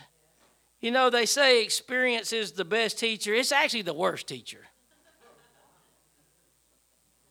You 0.81 0.91
know, 0.91 1.09
they 1.09 1.25
say 1.25 1.63
experience 1.63 2.33
is 2.33 2.51
the 2.51 2.65
best 2.65 2.99
teacher. 2.99 3.33
It's 3.33 3.51
actually 3.51 3.83
the 3.83 3.93
worst 3.93 4.27
teacher. 4.27 4.65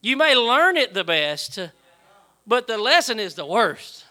You 0.00 0.16
may 0.16 0.36
learn 0.36 0.76
it 0.76 0.94
the 0.94 1.04
best, 1.04 1.58
but 2.46 2.66
the 2.66 2.78
lesson 2.78 3.18
is 3.18 3.34
the 3.34 3.46
worst. 3.46 4.04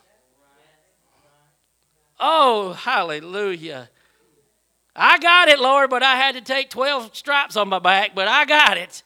Oh, 2.19 2.73
hallelujah. 2.73 3.89
I 4.95 5.17
got 5.19 5.49
it, 5.49 5.59
Lord, 5.59 5.89
but 5.89 6.03
I 6.03 6.15
had 6.15 6.35
to 6.35 6.41
take 6.41 6.69
12 6.69 7.15
stripes 7.15 7.57
on 7.57 7.67
my 7.67 7.79
back, 7.79 8.15
but 8.15 8.27
I 8.27 8.45
got 8.45 8.77
it. 8.77 9.03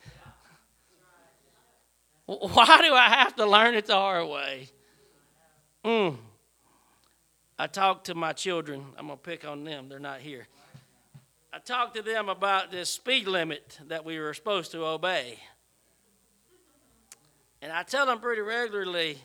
Why 2.54 2.82
do 2.84 2.94
I 2.94 3.10
have 3.10 3.36
to 3.38 3.46
learn 3.48 3.74
it 3.74 3.88
the 3.88 3.96
hard 3.96 4.28
way? 4.28 4.70
Mm. 5.84 6.18
I 7.58 7.66
talked 7.66 8.06
to 8.06 8.14
my 8.14 8.34
children. 8.34 8.86
I'm 9.00 9.08
going 9.08 9.18
to 9.18 9.24
pick 9.24 9.46
on 9.46 9.64
them. 9.64 9.90
They're 9.90 9.98
not 9.98 10.20
here. 10.20 10.48
I 11.52 11.58
talked 11.58 11.96
to 11.96 12.04
them 12.04 12.30
about 12.30 12.70
this 12.70 12.92
speed 12.92 13.28
limit 13.28 13.80
that 13.88 14.06
we 14.06 14.20
were 14.20 14.36
supposed 14.36 14.72
to 14.74 14.86
obey. 14.86 15.40
And 17.64 17.72
I 17.72 17.82
tell 17.82 18.06
them 18.06 18.20
pretty 18.20 18.42
regularly 18.42 19.18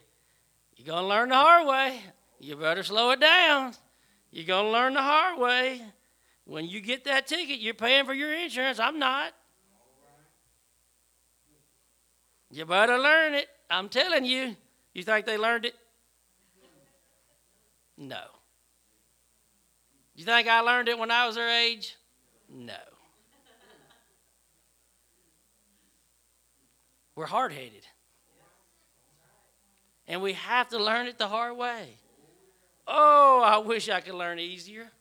you're 0.76 0.86
going 0.86 1.02
to 1.02 1.08
learn 1.08 1.28
the 1.28 1.34
hard 1.34 1.68
way. 1.68 2.00
You 2.40 2.56
better 2.56 2.82
slow 2.82 3.10
it 3.10 3.20
down. 3.20 3.74
You're 4.30 4.46
going 4.46 4.64
to 4.64 4.72
learn 4.72 4.94
the 4.94 5.02
hard 5.02 5.38
way. 5.38 5.82
When 6.46 6.66
you 6.66 6.80
get 6.80 7.04
that 7.04 7.26
ticket, 7.26 7.58
you're 7.58 7.74
paying 7.74 8.06
for 8.06 8.14
your 8.14 8.32
insurance. 8.32 8.78
I'm 8.80 8.98
not. 8.98 9.34
You 12.54 12.64
better 12.64 12.96
learn 12.96 13.34
it. 13.34 13.48
I'm 13.68 13.88
telling 13.88 14.24
you. 14.24 14.54
You 14.92 15.02
think 15.02 15.26
they 15.26 15.36
learned 15.36 15.64
it? 15.64 15.74
No. 17.98 18.22
You 20.14 20.24
think 20.24 20.46
I 20.46 20.60
learned 20.60 20.88
it 20.88 20.96
when 20.96 21.10
I 21.10 21.26
was 21.26 21.34
their 21.34 21.50
age? 21.50 21.96
No. 22.48 22.76
We're 27.16 27.26
hard 27.26 27.52
headed. 27.52 27.88
And 30.06 30.22
we 30.22 30.34
have 30.34 30.68
to 30.68 30.78
learn 30.78 31.08
it 31.08 31.18
the 31.18 31.26
hard 31.26 31.56
way. 31.56 31.96
Oh, 32.86 33.42
I 33.44 33.58
wish 33.58 33.88
I 33.88 34.00
could 34.00 34.14
learn 34.14 34.38
easier. 34.38 34.92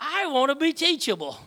I 0.00 0.28
want 0.28 0.48
to 0.48 0.54
be 0.54 0.72
teachable. 0.72 1.38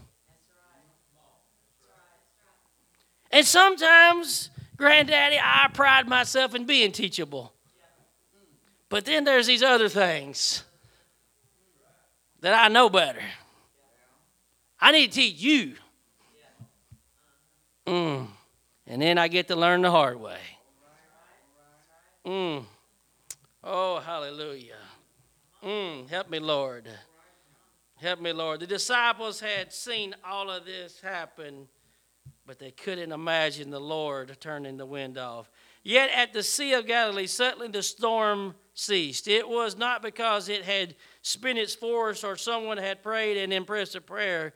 And 3.32 3.44
sometimes, 3.44 4.51
granddaddy, 4.77 5.38
I 5.41 5.70
pride 5.74 6.08
myself 6.08 6.55
in 6.55 6.65
being 6.65 6.91
teachable. 6.91 7.53
But 8.89 9.05
then 9.05 9.24
there's 9.24 9.48
these 9.48 9.63
other 9.63 9.89
things 9.89 10.63
that 12.41 12.53
I 12.53 12.67
know 12.67 12.89
better. 12.89 13.24
I 14.79 14.91
need 14.91 15.12
to 15.12 15.20
teach 15.20 15.39
you. 15.39 15.74
Mm. 17.88 18.27
And 18.88 19.01
then 19.01 19.17
I 19.17 19.27
get 19.27 19.48
to 19.48 19.55
learn 19.55 19.82
the 19.82 19.91
hard 19.91 20.20
way. 20.20 20.39
Mm. 22.25 22.65
Oh, 23.63 24.00
hallelujah. 24.00 24.77
Mm. 25.63 26.10
Help 26.10 26.29
me, 26.29 26.39
Lord. 26.39 26.88
Help 27.98 28.22
me, 28.22 28.34
Lord. 28.34 28.60
The 28.60 28.67
disciples 28.67 29.39
had 29.39 29.72
seen 29.72 30.15
all 30.24 30.50
of 30.50 30.65
this 30.65 31.00
happen, 31.01 31.67
but 32.46 32.60
they 32.60 32.72
couldn't 32.72 33.12
imagine 33.12 33.70
the 33.70 33.80
Lord 33.80 34.36
turning 34.40 34.78
the 34.78 34.86
wind 34.86 35.18
off. 35.18 35.50
Yet 35.84 36.10
at 36.12 36.34
the 36.34 36.44
Sea 36.44 36.74
of 36.74 36.88
Galilee, 36.88 37.28
suddenly 37.28 37.68
the 37.68 37.84
storm 37.84 38.56
ceased. 38.74 39.28
It 39.28 39.48
was 39.48 39.78
not 39.78 40.02
because 40.02 40.50
it 40.50 40.64
had 40.64 40.96
spent 41.22 41.58
its 41.58 41.75
force 41.75 42.24
or 42.24 42.36
someone 42.36 42.78
had 42.78 43.04
prayed 43.04 43.38
an 43.38 43.52
impressive 43.52 44.06
prayer. 44.06 44.54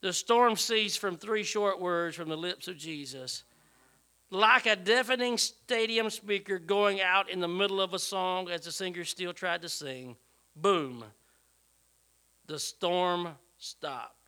The 0.00 0.12
storm 0.12 0.56
ceased 0.56 0.98
from 0.98 1.16
three 1.16 1.42
short 1.42 1.80
words 1.80 2.16
from 2.16 2.28
the 2.28 2.36
lips 2.36 2.68
of 2.68 2.76
Jesus. 2.76 3.44
Like 4.30 4.66
a 4.66 4.76
deafening 4.76 5.36
stadium 5.38 6.08
speaker 6.10 6.58
going 6.58 7.00
out 7.00 7.28
in 7.28 7.40
the 7.40 7.48
middle 7.48 7.80
of 7.80 7.92
a 7.92 7.98
song 7.98 8.50
as 8.50 8.62
the 8.62 8.72
singer 8.72 9.04
still 9.04 9.32
tried 9.32 9.62
to 9.62 9.68
sing, 9.68 10.16
boom 10.56 11.04
the 12.46 12.58
storm 12.58 13.28
stopped. 13.58 14.21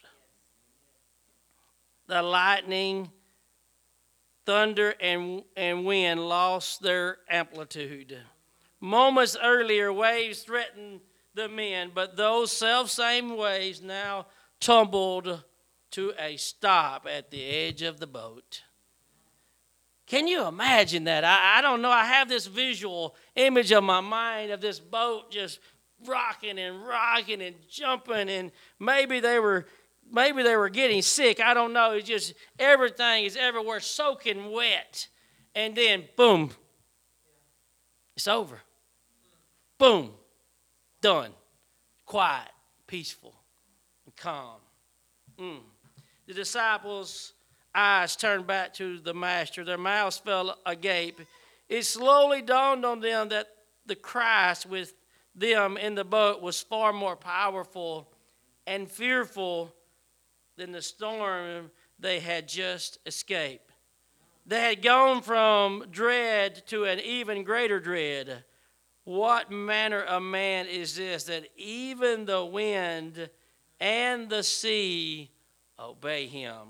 The 2.06 2.22
lightning, 2.22 3.10
thunder, 4.44 4.94
and, 5.00 5.42
and 5.56 5.84
wind 5.84 6.20
lost 6.28 6.82
their 6.82 7.18
amplitude. 7.28 8.18
Moments 8.80 9.36
earlier, 9.42 9.92
waves 9.92 10.42
threatened 10.42 11.00
the 11.34 11.48
men, 11.48 11.90
but 11.94 12.16
those 12.16 12.52
self 12.52 12.90
same 12.90 13.36
waves 13.36 13.82
now 13.82 14.26
tumbled 14.60 15.42
to 15.92 16.12
a 16.18 16.36
stop 16.36 17.06
at 17.10 17.30
the 17.30 17.44
edge 17.44 17.82
of 17.82 18.00
the 18.00 18.06
boat. 18.06 18.62
Can 20.06 20.28
you 20.28 20.46
imagine 20.46 21.04
that? 21.04 21.24
I, 21.24 21.58
I 21.58 21.62
don't 21.62 21.80
know. 21.80 21.90
I 21.90 22.04
have 22.04 22.28
this 22.28 22.46
visual 22.46 23.16
image 23.36 23.72
of 23.72 23.84
my 23.84 24.00
mind 24.00 24.50
of 24.50 24.60
this 24.60 24.78
boat 24.78 25.30
just 25.30 25.60
rocking 26.06 26.58
and 26.58 26.86
rocking 26.86 27.40
and 27.40 27.56
jumping 27.68 28.28
and 28.28 28.52
maybe 28.78 29.20
they 29.20 29.38
were 29.38 29.66
maybe 30.10 30.42
they 30.42 30.56
were 30.56 30.68
getting 30.68 31.02
sick. 31.02 31.40
I 31.40 31.54
don't 31.54 31.72
know. 31.72 31.92
It's 31.92 32.08
just 32.08 32.34
everything 32.58 33.24
is 33.24 33.36
everywhere 33.36 33.80
soaking 33.80 34.50
wet. 34.52 35.08
And 35.54 35.74
then 35.74 36.04
boom. 36.16 36.50
It's 38.16 38.28
over. 38.28 38.60
Boom. 39.78 40.10
Done. 41.00 41.32
Quiet 42.06 42.50
peaceful 42.86 43.34
and 44.04 44.14
calm. 44.16 44.60
Mm. 45.38 45.58
the 46.28 46.34
disciples 46.34 47.32
eyes 47.74 48.14
turned 48.14 48.46
back 48.46 48.72
to 48.74 48.98
the 49.00 49.12
master. 49.12 49.64
Their 49.64 49.78
mouths 49.78 50.18
fell 50.18 50.56
agape. 50.64 51.20
It 51.68 51.82
slowly 51.82 52.40
dawned 52.40 52.84
on 52.84 53.00
them 53.00 53.30
that 53.30 53.48
the 53.86 53.96
christ 53.96 54.66
with 54.66 54.94
them 55.34 55.76
in 55.76 55.96
the 55.96 56.04
boat 56.04 56.40
was 56.40 56.62
far 56.62 56.92
more 56.92 57.16
powerful 57.16 58.12
and 58.64 58.88
fearful 58.88 59.74
than 60.56 60.72
the 60.72 60.82
storm 60.82 61.70
they 61.98 62.20
had 62.20 62.48
just 62.48 62.98
escaped. 63.06 63.70
They 64.46 64.60
had 64.60 64.82
gone 64.82 65.22
from 65.22 65.86
dread 65.90 66.66
to 66.66 66.84
an 66.84 67.00
even 67.00 67.44
greater 67.44 67.80
dread. 67.80 68.44
What 69.04 69.50
manner 69.50 70.00
of 70.00 70.22
man 70.22 70.66
is 70.66 70.96
this 70.96 71.24
that 71.24 71.48
even 71.56 72.24
the 72.24 72.44
wind 72.44 73.30
and 73.80 74.28
the 74.28 74.42
sea 74.42 75.30
obey 75.78 76.26
him? 76.26 76.68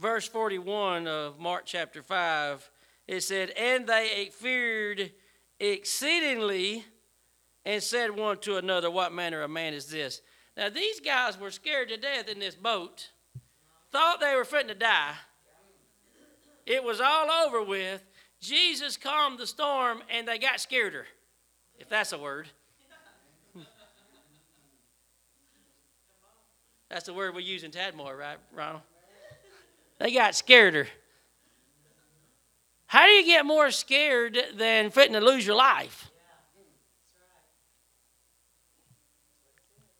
Verse 0.00 0.26
41 0.26 1.06
of 1.06 1.38
Mark 1.38 1.62
chapter 1.64 2.02
5 2.02 2.68
it 3.06 3.22
said, 3.22 3.50
And 3.50 3.86
they 3.86 4.30
feared 4.32 5.12
exceedingly 5.58 6.84
and 7.64 7.82
said 7.82 8.16
one 8.16 8.38
to 8.38 8.56
another, 8.56 8.90
What 8.90 9.12
manner 9.12 9.42
of 9.42 9.50
man 9.50 9.74
is 9.74 9.86
this? 9.86 10.20
Now, 10.56 10.68
these 10.68 11.00
guys 11.00 11.38
were 11.38 11.50
scared 11.50 11.88
to 11.88 11.96
death 11.96 12.28
in 12.28 12.38
this 12.38 12.54
boat, 12.54 13.10
thought 13.90 14.20
they 14.20 14.34
were 14.34 14.44
fitting 14.44 14.68
to 14.68 14.74
die. 14.74 15.14
It 16.66 16.84
was 16.84 17.00
all 17.00 17.30
over 17.30 17.62
with. 17.62 18.02
Jesus 18.40 18.96
calmed 18.96 19.38
the 19.38 19.46
storm 19.46 20.02
and 20.10 20.26
they 20.26 20.38
got 20.38 20.56
scareder, 20.56 21.04
if 21.78 21.88
that's 21.88 22.12
a 22.12 22.18
word. 22.18 22.48
That's 26.88 27.06
the 27.06 27.14
word 27.14 27.34
we 27.34 27.44
use 27.44 27.62
in 27.62 27.70
Tadmore, 27.70 28.16
right, 28.16 28.36
Ronald? 28.54 28.82
They 29.98 30.12
got 30.12 30.32
scareder. 30.32 30.88
How 32.86 33.06
do 33.06 33.12
you 33.12 33.24
get 33.24 33.46
more 33.46 33.70
scared 33.70 34.36
than 34.56 34.90
fitting 34.90 35.14
to 35.14 35.20
lose 35.20 35.46
your 35.46 35.56
life? 35.56 36.11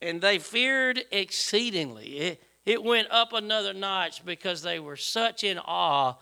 And 0.03 0.21
they 0.21 0.41
feared 0.41 1.05
exceedingly. 1.13 2.19
It, 2.19 2.43
it 2.67 2.83
went 2.83 3.09
up 3.13 3.33
another 3.33 3.73
notch 3.73 4.25
because 4.25 4.61
they 4.61 4.81
were 4.81 4.97
such 4.97 5.45
in 5.45 5.59
awe 5.59 6.15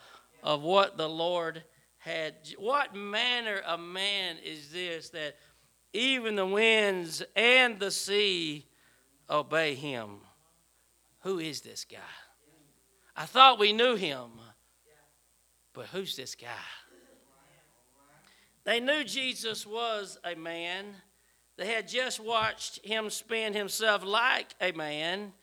of 0.42 0.62
what 0.62 0.98
the 0.98 1.08
Lord 1.08 1.64
had. 1.96 2.34
What 2.58 2.94
manner 2.94 3.56
of 3.56 3.80
man 3.80 4.36
is 4.44 4.70
this 4.70 5.08
that 5.10 5.36
even 5.94 6.36
the 6.36 6.46
winds 6.46 7.22
and 7.34 7.80
the 7.80 7.90
sea 7.90 8.66
obey 9.30 9.74
him? 9.74 10.18
Who 11.20 11.38
is 11.38 11.62
this 11.62 11.86
guy? 11.86 11.98
I 13.16 13.24
thought 13.24 13.58
we 13.58 13.72
knew 13.72 13.96
him. 13.96 14.28
But 15.72 15.86
who's 15.86 16.16
this 16.16 16.34
guy? 16.34 16.48
They 18.64 18.78
knew 18.78 19.04
Jesus 19.04 19.66
was 19.66 20.18
a 20.22 20.34
man. 20.34 20.96
They 21.60 21.66
had 21.66 21.86
just 21.86 22.20
watched 22.20 22.82
him 22.86 23.10
spend 23.10 23.54
himself 23.54 24.02
like 24.02 24.54
a 24.62 24.72
man. 24.72 25.34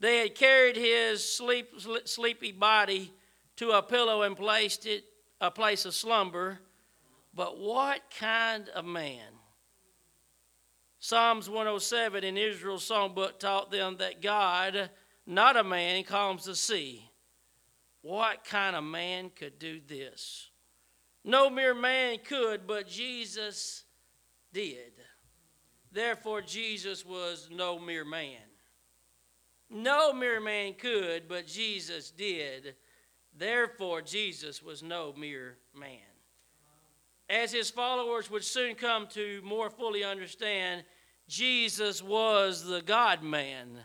They 0.00 0.18
had 0.18 0.34
carried 0.34 0.76
his 0.76 1.26
sleep, 1.26 1.70
sleepy 2.04 2.52
body 2.52 3.10
to 3.56 3.70
a 3.70 3.80
pillow 3.80 4.20
and 4.20 4.36
placed 4.36 4.84
it 4.84 5.04
a 5.40 5.50
place 5.50 5.86
of 5.86 5.94
slumber. 5.94 6.58
But 7.32 7.58
what 7.58 8.02
kind 8.20 8.68
of 8.68 8.84
man? 8.84 9.30
Psalms 11.00 11.48
107 11.48 12.22
in 12.22 12.36
Israel's 12.36 12.86
songbook 12.86 13.38
taught 13.38 13.70
them 13.70 13.96
that 13.96 14.20
God, 14.20 14.90
not 15.26 15.56
a 15.56 15.64
man, 15.64 16.04
calms 16.04 16.44
the 16.44 16.54
sea 16.54 17.08
what 18.02 18.44
kind 18.44 18.76
of 18.76 18.84
man 18.84 19.30
could 19.34 19.58
do 19.58 19.80
this? 19.86 20.50
No 21.24 21.48
mere 21.48 21.72
man 21.72 22.18
could, 22.22 22.66
but 22.66 22.88
Jesus 22.88 23.84
did. 24.52 24.92
Therefore, 25.92 26.40
Jesus 26.40 27.04
was 27.04 27.48
no 27.52 27.78
mere 27.78 28.04
man. 28.04 28.38
No 29.70 30.12
mere 30.12 30.40
man 30.40 30.74
could, 30.74 31.28
but 31.28 31.46
Jesus 31.46 32.10
did. 32.10 32.74
Therefore, 33.36 34.02
Jesus 34.02 34.62
was 34.62 34.82
no 34.82 35.12
mere 35.16 35.56
man. 35.78 35.98
As 37.28 37.52
his 37.52 37.70
followers 37.70 38.30
would 38.30 38.44
soon 38.44 38.74
come 38.74 39.06
to 39.08 39.40
more 39.42 39.70
fully 39.70 40.04
understand, 40.04 40.84
Jesus 41.28 42.02
was 42.02 42.64
the 42.64 42.82
God 42.82 43.22
man, 43.22 43.78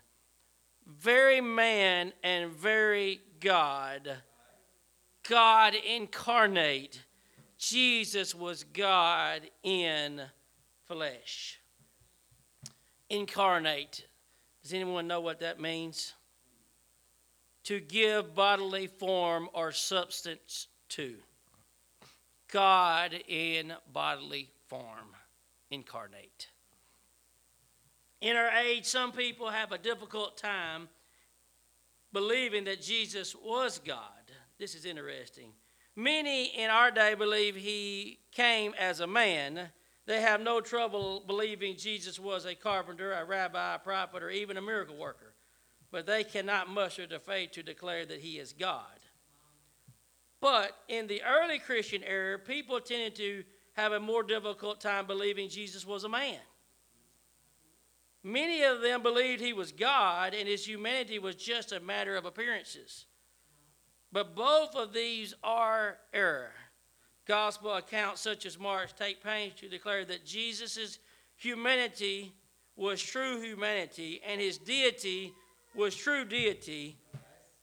very 0.86 1.40
man 1.40 2.12
and 2.24 2.52
very 2.52 3.22
God. 3.40 4.18
God 5.30 5.76
incarnate. 5.76 7.02
Jesus 7.58 8.36
was 8.36 8.64
God 8.66 9.42
in 9.64 10.22
flesh. 10.88 11.60
Incarnate. 13.10 14.06
Does 14.64 14.74
anyone 14.74 15.08
know 15.08 15.22
what 15.22 15.40
that 15.40 15.60
means? 15.60 16.14
To 17.66 17.80
give 17.80 18.34
bodily 18.36 18.88
form 18.88 19.50
or 19.54 19.72
substance 19.72 20.68
to. 20.90 21.16
God 22.52 23.14
in 23.28 23.74
bodily 23.92 24.50
form, 24.68 25.16
incarnate. 25.70 26.48
In 28.22 28.36
our 28.36 28.50
age, 28.50 28.86
some 28.86 29.12
people 29.12 29.50
have 29.50 29.72
a 29.72 29.78
difficult 29.78 30.38
time 30.38 30.88
believing 32.14 32.64
that 32.64 32.82
Jesus 32.82 33.36
was 33.36 33.80
God. 33.80 34.00
This 34.58 34.74
is 34.74 34.86
interesting. 34.86 35.52
Many 35.96 36.46
in 36.58 36.70
our 36.70 36.90
day 36.90 37.16
believe 37.16 37.56
he 37.56 38.20
came 38.32 38.74
as 38.80 39.00
a 39.00 39.08
man. 39.08 39.70
They 40.08 40.22
have 40.22 40.40
no 40.40 40.62
trouble 40.62 41.22
believing 41.28 41.76
Jesus 41.76 42.18
was 42.18 42.46
a 42.46 42.56
carpenter, 42.56 43.12
a 43.12 43.26
rabbi, 43.26 43.76
a 43.76 43.80
prophet, 43.80 44.24
or 44.24 44.30
even 44.30 44.56
a 44.56 44.62
miracle 44.62 44.96
worker. 44.96 45.34
But 45.92 46.06
they 46.06 46.24
cannot 46.24 46.70
muster 46.70 47.06
the 47.06 47.20
faith 47.20 47.52
to 47.52 47.64
declare 47.64 48.06
that 48.06 48.22
he 48.22 48.40
is 48.40 48.54
God. 48.54 49.00
But 50.40 50.72
in 50.88 51.08
the 51.08 51.22
early 51.24 51.60
Christian 51.60 52.04
era, 52.04 52.40
people 52.40 52.80
tended 52.80 53.16
to 53.16 53.44
have 53.74 53.92
a 53.92 54.00
more 54.00 54.24
difficult 54.24 54.80
time 54.80 55.08
believing 55.08 55.50
Jesus 55.50 55.86
was 55.86 56.06
a 56.06 56.10
man. 56.10 56.40
Many 58.24 58.64
of 58.64 58.82
them 58.82 59.04
believed 59.04 59.42
he 59.42 59.54
was 59.54 59.74
God 59.74 60.34
and 60.34 60.48
his 60.48 60.66
humanity 60.66 61.20
was 61.20 61.36
just 61.36 61.74
a 61.74 61.82
matter 61.82 62.16
of 62.16 62.26
appearances. 62.26 63.06
But 64.12 64.36
both 64.36 64.74
of 64.76 64.94
these 64.94 65.34
are 65.44 65.98
error. 66.14 66.54
Gospel 67.28 67.74
accounts 67.74 68.22
such 68.22 68.46
as 68.46 68.58
Mark's 68.58 68.94
take 68.94 69.24
pains 69.24 69.54
to 69.56 69.68
declare 69.68 70.06
that 70.06 70.26
Jesus' 70.26 71.00
humanity 71.36 72.34
was 72.76 73.02
true 73.02 73.42
humanity 73.42 74.22
and 74.26 74.40
his 74.40 74.58
deity 74.58 75.34
was 75.76 75.96
true 75.96 76.24
deity. 76.24 76.98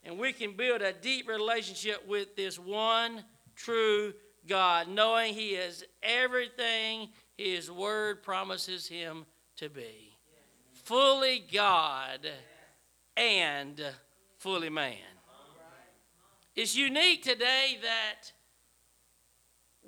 And 0.05 0.19
we 0.19 0.33
can 0.33 0.53
build 0.53 0.83
a 0.83 0.93
deep 0.93 1.29
relationship 1.29 2.07
with 2.07 2.37
this 2.37 2.59
one 2.59 3.25
true 3.57 4.13
God, 4.47 4.89
knowing 4.89 5.33
he 5.33 5.51
is 5.51 5.85
everything 6.03 7.09
his 7.37 7.71
word 7.71 8.23
promises 8.23 8.87
him 8.87 9.25
to 9.57 9.71
be 9.71 10.15
fully 10.73 11.43
God 11.53 12.29
and 13.17 13.83
fully 14.37 14.69
man. 14.69 14.97
It's 16.55 16.77
unique 16.77 17.23
today 17.23 17.79
that 17.83 18.31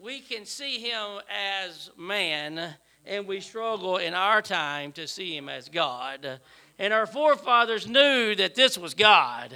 we 0.00 0.20
can 0.20 0.44
see 0.44 0.78
him 0.78 1.20
as 1.30 1.90
man 1.96 2.74
and 3.04 3.26
we 3.26 3.40
struggle 3.40 3.96
in 3.98 4.14
our 4.14 4.42
time 4.42 4.92
to 4.92 5.06
see 5.06 5.36
him 5.36 5.48
as 5.48 5.68
God. 5.68 6.40
And 6.78 6.92
our 6.92 7.06
forefathers 7.06 7.86
knew 7.86 8.34
that 8.34 8.54
this 8.54 8.76
was 8.76 8.94
God, 8.94 9.54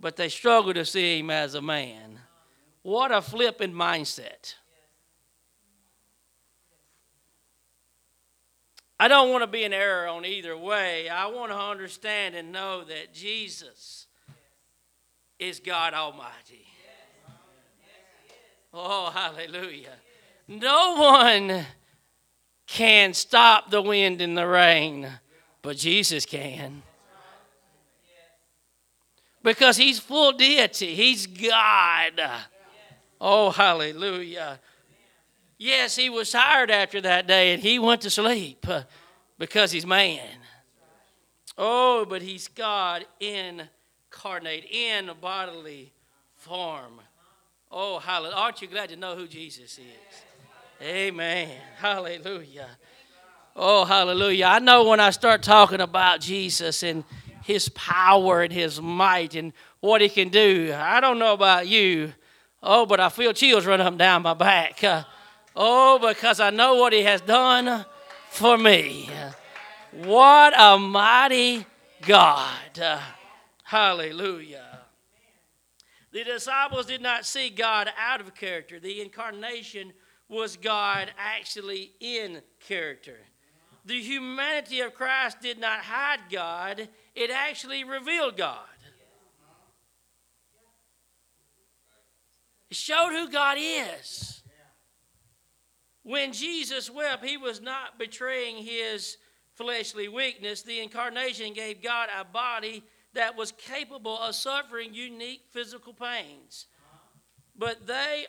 but 0.00 0.16
they 0.16 0.28
struggled 0.28 0.76
to 0.76 0.84
see 0.84 1.18
him 1.18 1.30
as 1.30 1.54
a 1.54 1.62
man. 1.62 2.20
What 2.82 3.10
a 3.12 3.20
flippant 3.20 3.74
mindset. 3.74 4.54
I 9.00 9.08
don't 9.08 9.30
want 9.30 9.42
to 9.42 9.46
be 9.46 9.64
in 9.64 9.72
error 9.72 10.08
on 10.08 10.24
either 10.24 10.56
way. 10.56 11.08
I 11.08 11.26
want 11.26 11.52
to 11.52 11.58
understand 11.58 12.34
and 12.34 12.50
know 12.50 12.82
that 12.84 13.12
Jesus 13.12 14.06
is 15.38 15.60
God 15.60 15.94
Almighty. 15.94 16.67
Oh, 18.72 19.10
hallelujah. 19.10 19.94
No 20.46 20.94
one 20.96 21.66
can 22.66 23.14
stop 23.14 23.70
the 23.70 23.82
wind 23.82 24.20
and 24.20 24.36
the 24.36 24.46
rain, 24.46 25.08
but 25.62 25.76
Jesus 25.76 26.26
can. 26.26 26.82
Because 29.42 29.76
he's 29.76 29.98
full 29.98 30.32
deity, 30.32 30.94
he's 30.94 31.26
God. 31.26 32.20
Oh, 33.20 33.50
hallelujah. 33.50 34.60
Yes, 35.56 35.96
he 35.96 36.08
was 36.08 36.30
tired 36.30 36.70
after 36.70 37.00
that 37.00 37.26
day 37.26 37.52
and 37.52 37.62
he 37.62 37.78
went 37.78 38.02
to 38.02 38.10
sleep 38.10 38.66
because 39.38 39.72
he's 39.72 39.86
man. 39.86 40.38
Oh, 41.56 42.04
but 42.08 42.22
he's 42.22 42.46
God 42.48 43.04
incarnate 43.18 44.64
in 44.70 45.10
bodily 45.20 45.92
form. 46.36 47.00
Oh, 47.70 47.98
hallelujah. 47.98 48.36
Aren't 48.36 48.62
you 48.62 48.68
glad 48.68 48.88
to 48.90 48.96
know 48.96 49.14
who 49.14 49.26
Jesus 49.26 49.78
is? 49.78 50.22
Amen. 50.80 51.50
Hallelujah. 51.76 52.68
Oh, 53.54 53.84
hallelujah. 53.84 54.46
I 54.46 54.58
know 54.60 54.88
when 54.88 55.00
I 55.00 55.10
start 55.10 55.42
talking 55.42 55.80
about 55.80 56.20
Jesus 56.20 56.82
and 56.82 57.04
his 57.42 57.68
power 57.70 58.42
and 58.42 58.52
his 58.52 58.80
might 58.80 59.34
and 59.34 59.52
what 59.80 60.00
he 60.00 60.08
can 60.08 60.28
do, 60.28 60.72
I 60.74 61.00
don't 61.00 61.18
know 61.18 61.32
about 61.32 61.66
you. 61.66 62.12
Oh, 62.62 62.86
but 62.86 63.00
I 63.00 63.08
feel 63.08 63.32
chills 63.32 63.66
run 63.66 63.80
up 63.80 63.96
down 63.98 64.22
my 64.22 64.34
back. 64.34 64.82
Uh, 64.82 65.04
oh, 65.56 65.98
because 65.98 66.40
I 66.40 66.50
know 66.50 66.76
what 66.76 66.92
he 66.92 67.02
has 67.02 67.20
done 67.20 67.84
for 68.30 68.56
me. 68.56 69.10
What 69.92 70.54
a 70.56 70.78
mighty 70.78 71.66
God. 72.02 72.78
Uh, 72.80 73.00
Hallelujah. 73.64 74.67
The 76.12 76.24
disciples 76.24 76.86
did 76.86 77.02
not 77.02 77.26
see 77.26 77.50
God 77.50 77.90
out 77.98 78.20
of 78.20 78.34
character. 78.34 78.80
The 78.80 79.00
incarnation 79.00 79.92
was 80.28 80.56
God 80.56 81.10
actually 81.18 81.92
in 82.00 82.40
character. 82.60 83.18
The 83.84 84.00
humanity 84.00 84.80
of 84.80 84.94
Christ 84.94 85.40
did 85.40 85.58
not 85.58 85.80
hide 85.80 86.20
God, 86.30 86.88
it 87.14 87.30
actually 87.30 87.84
revealed 87.84 88.36
God. 88.36 88.58
It 92.70 92.76
showed 92.76 93.12
who 93.12 93.30
God 93.30 93.56
is. 93.58 94.42
When 96.02 96.32
Jesus 96.32 96.90
wept, 96.90 97.24
he 97.24 97.36
was 97.36 97.60
not 97.60 97.98
betraying 97.98 98.64
his 98.64 99.16
fleshly 99.54 100.08
weakness. 100.08 100.62
The 100.62 100.80
incarnation 100.80 101.52
gave 101.52 101.82
God 101.82 102.08
a 102.18 102.24
body 102.24 102.82
that 103.14 103.36
was 103.36 103.52
capable 103.52 104.18
of 104.18 104.34
suffering 104.34 104.94
unique 104.94 105.42
physical 105.50 105.92
pains. 105.92 106.66
But 107.56 107.86
they 107.86 108.26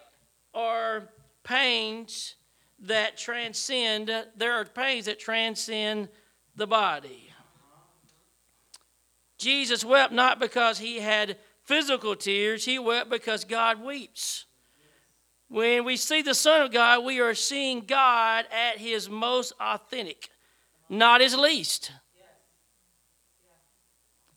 are 0.53 1.09
pains 1.43 2.35
that 2.81 3.17
transcend, 3.17 4.11
there 4.35 4.53
are 4.53 4.65
pains 4.65 5.05
that 5.05 5.19
transcend 5.19 6.09
the 6.55 6.67
body. 6.67 7.31
Jesus 9.37 9.85
wept 9.85 10.11
not 10.11 10.39
because 10.39 10.79
he 10.79 10.99
had 10.99 11.37
physical 11.63 12.15
tears, 12.15 12.65
he 12.65 12.79
wept 12.79 13.09
because 13.09 13.45
God 13.45 13.81
weeps. 13.81 14.45
When 15.49 15.83
we 15.83 15.97
see 15.97 16.21
the 16.21 16.35
Son 16.35 16.61
of 16.61 16.71
God, 16.71 17.03
we 17.03 17.19
are 17.19 17.33
seeing 17.33 17.81
God 17.81 18.45
at 18.51 18.77
his 18.77 19.09
most 19.09 19.53
authentic, 19.59 20.29
not 20.89 21.21
his 21.21 21.35
least. 21.35 21.91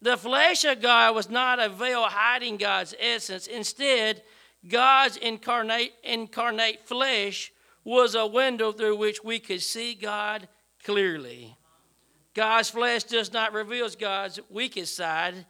The 0.03 0.17
flesh 0.17 0.65
of 0.65 0.83
God 0.83 1.15
was 1.15 1.31
not 1.31 1.61
a 1.61 1.69
veil 1.69 2.03
hiding 2.03 2.57
God's 2.57 2.95
essence. 2.99 3.47
Instead, 3.47 4.23
God's 4.69 5.17
incarnate, 5.17 5.93
incarnate 6.03 6.87
flesh 6.87 7.53
was 7.85 8.17
a 8.17 8.27
window 8.27 8.73
through 8.73 8.97
which 8.97 9.23
we 9.23 9.39
could 9.39 9.63
see 9.63 9.95
God 9.95 10.49
clearly. 10.85 11.57
God's 12.35 12.71
flesh 12.71 13.05
does 13.05 13.33
not 13.33 13.53
reveal 13.53 13.89
God's 13.91 14.41
weakest 14.51 14.97
side, 14.97 15.47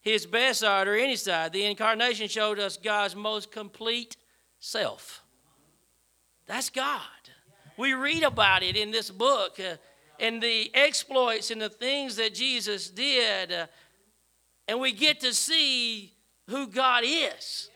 his 0.00 0.26
best 0.26 0.60
side, 0.60 0.88
or 0.88 0.96
any 0.96 1.16
side. 1.16 1.52
The 1.52 1.64
incarnation 1.64 2.26
showed 2.26 2.58
us 2.58 2.76
God's 2.76 3.14
most 3.14 3.52
complete 3.52 4.16
self. 4.58 5.22
That's 6.46 6.70
God. 6.70 7.00
We 7.76 7.94
read 7.94 8.24
about 8.24 8.62
it 8.62 8.76
in 8.76 8.90
this 8.90 9.10
book 9.10 9.58
uh, 9.60 9.76
and 10.20 10.42
the 10.42 10.70
exploits 10.74 11.50
and 11.50 11.60
the 11.60 11.68
things 11.68 12.16
that 12.16 12.34
Jesus 12.34 12.88
did. 12.88 13.52
Uh, 13.52 13.66
and 14.68 14.80
we 14.80 14.92
get 14.92 15.20
to 15.20 15.32
see 15.32 16.12
who 16.48 16.66
God 16.66 17.04
is. 17.04 17.70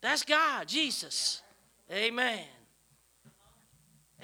That's 0.00 0.24
God, 0.24 0.66
Jesus. 0.66 1.42
Amen. 1.90 2.44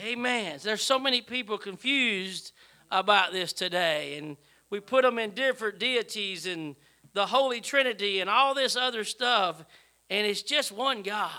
Amen. 0.00 0.58
There's 0.62 0.82
so 0.82 0.98
many 0.98 1.20
people 1.20 1.58
confused 1.58 2.52
about 2.90 3.32
this 3.32 3.52
today, 3.52 4.16
and 4.18 4.36
we 4.70 4.80
put 4.80 5.02
them 5.02 5.18
in 5.18 5.30
different 5.30 5.78
deities 5.78 6.46
and 6.46 6.76
the 7.14 7.26
Holy 7.26 7.60
Trinity 7.60 8.20
and 8.20 8.30
all 8.30 8.54
this 8.54 8.76
other 8.76 9.04
stuff, 9.04 9.64
and 10.10 10.26
it's 10.26 10.42
just 10.42 10.72
one 10.72 11.02
God. 11.02 11.30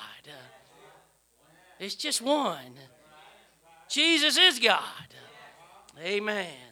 It's 1.80 1.96
just 1.96 2.22
one. 2.22 2.76
Jesus 3.90 4.38
is 4.38 4.60
God. 4.60 4.84
Amen. 6.02 6.69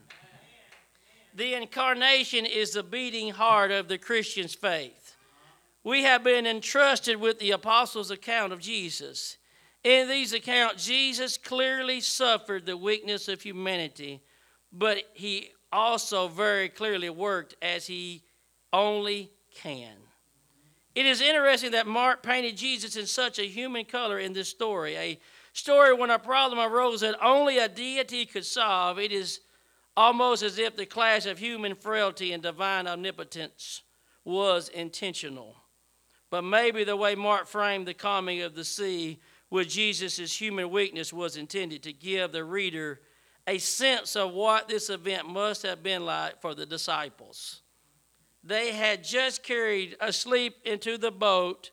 The 1.37 1.53
incarnation 1.53 2.47
is 2.47 2.71
the 2.71 2.81
beating 2.81 3.29
heart 3.29 3.69
of 3.69 3.87
the 3.87 3.99
Christian's 3.99 4.55
faith. 4.55 5.15
We 5.83 6.01
have 6.01 6.23
been 6.23 6.47
entrusted 6.47 7.17
with 7.17 7.37
the 7.37 7.51
apostles' 7.51 8.09
account 8.09 8.53
of 8.53 8.59
Jesus. 8.59 9.37
In 9.83 10.09
these 10.09 10.33
accounts, 10.33 10.87
Jesus 10.87 11.37
clearly 11.37 12.01
suffered 12.01 12.65
the 12.65 12.75
weakness 12.75 13.27
of 13.27 13.43
humanity, 13.43 14.19
but 14.73 15.03
he 15.13 15.51
also 15.71 16.27
very 16.27 16.69
clearly 16.69 17.11
worked 17.11 17.53
as 17.61 17.85
he 17.85 18.23
only 18.73 19.29
can. 19.53 19.93
It 20.95 21.05
is 21.05 21.21
interesting 21.21 21.69
that 21.73 21.85
Mark 21.85 22.23
painted 22.23 22.57
Jesus 22.57 22.95
in 22.95 23.05
such 23.05 23.37
a 23.37 23.45
human 23.45 23.85
color 23.85 24.17
in 24.17 24.33
this 24.33 24.49
story, 24.49 24.95
a 24.95 25.19
story 25.53 25.93
when 25.93 26.09
a 26.09 26.17
problem 26.17 26.57
arose 26.59 27.01
that 27.01 27.23
only 27.23 27.59
a 27.59 27.69
deity 27.69 28.25
could 28.25 28.45
solve. 28.45 28.97
It 28.97 29.11
is 29.11 29.41
almost 29.97 30.43
as 30.43 30.59
if 30.59 30.75
the 30.75 30.85
clash 30.85 31.25
of 31.25 31.39
human 31.39 31.73
frailty 31.73 32.31
and 32.31 32.43
divine 32.43 32.87
omnipotence 32.87 33.81
was 34.23 34.69
intentional. 34.69 35.55
But 36.29 36.43
maybe 36.43 36.83
the 36.83 36.95
way 36.95 37.15
Mark 37.15 37.47
framed 37.47 37.87
the 37.87 37.95
calming 37.95 38.41
of 38.41 38.53
the 38.53 38.63
sea 38.63 39.19
with 39.49 39.69
Jesus' 39.69 40.39
human 40.39 40.69
weakness 40.69 41.11
was 41.11 41.35
intended 41.35 41.81
to 41.83 41.93
give 41.93 42.31
the 42.31 42.43
reader 42.43 43.01
a 43.47 43.57
sense 43.57 44.15
of 44.15 44.33
what 44.33 44.67
this 44.67 44.89
event 44.89 45.27
must 45.27 45.63
have 45.63 45.81
been 45.81 46.05
like 46.05 46.41
for 46.41 46.53
the 46.53 46.65
disciples. 46.65 47.61
They 48.43 48.73
had 48.73 49.03
just 49.03 49.41
carried 49.41 49.95
asleep 49.99 50.57
into 50.63 50.97
the 50.97 51.11
boat, 51.11 51.71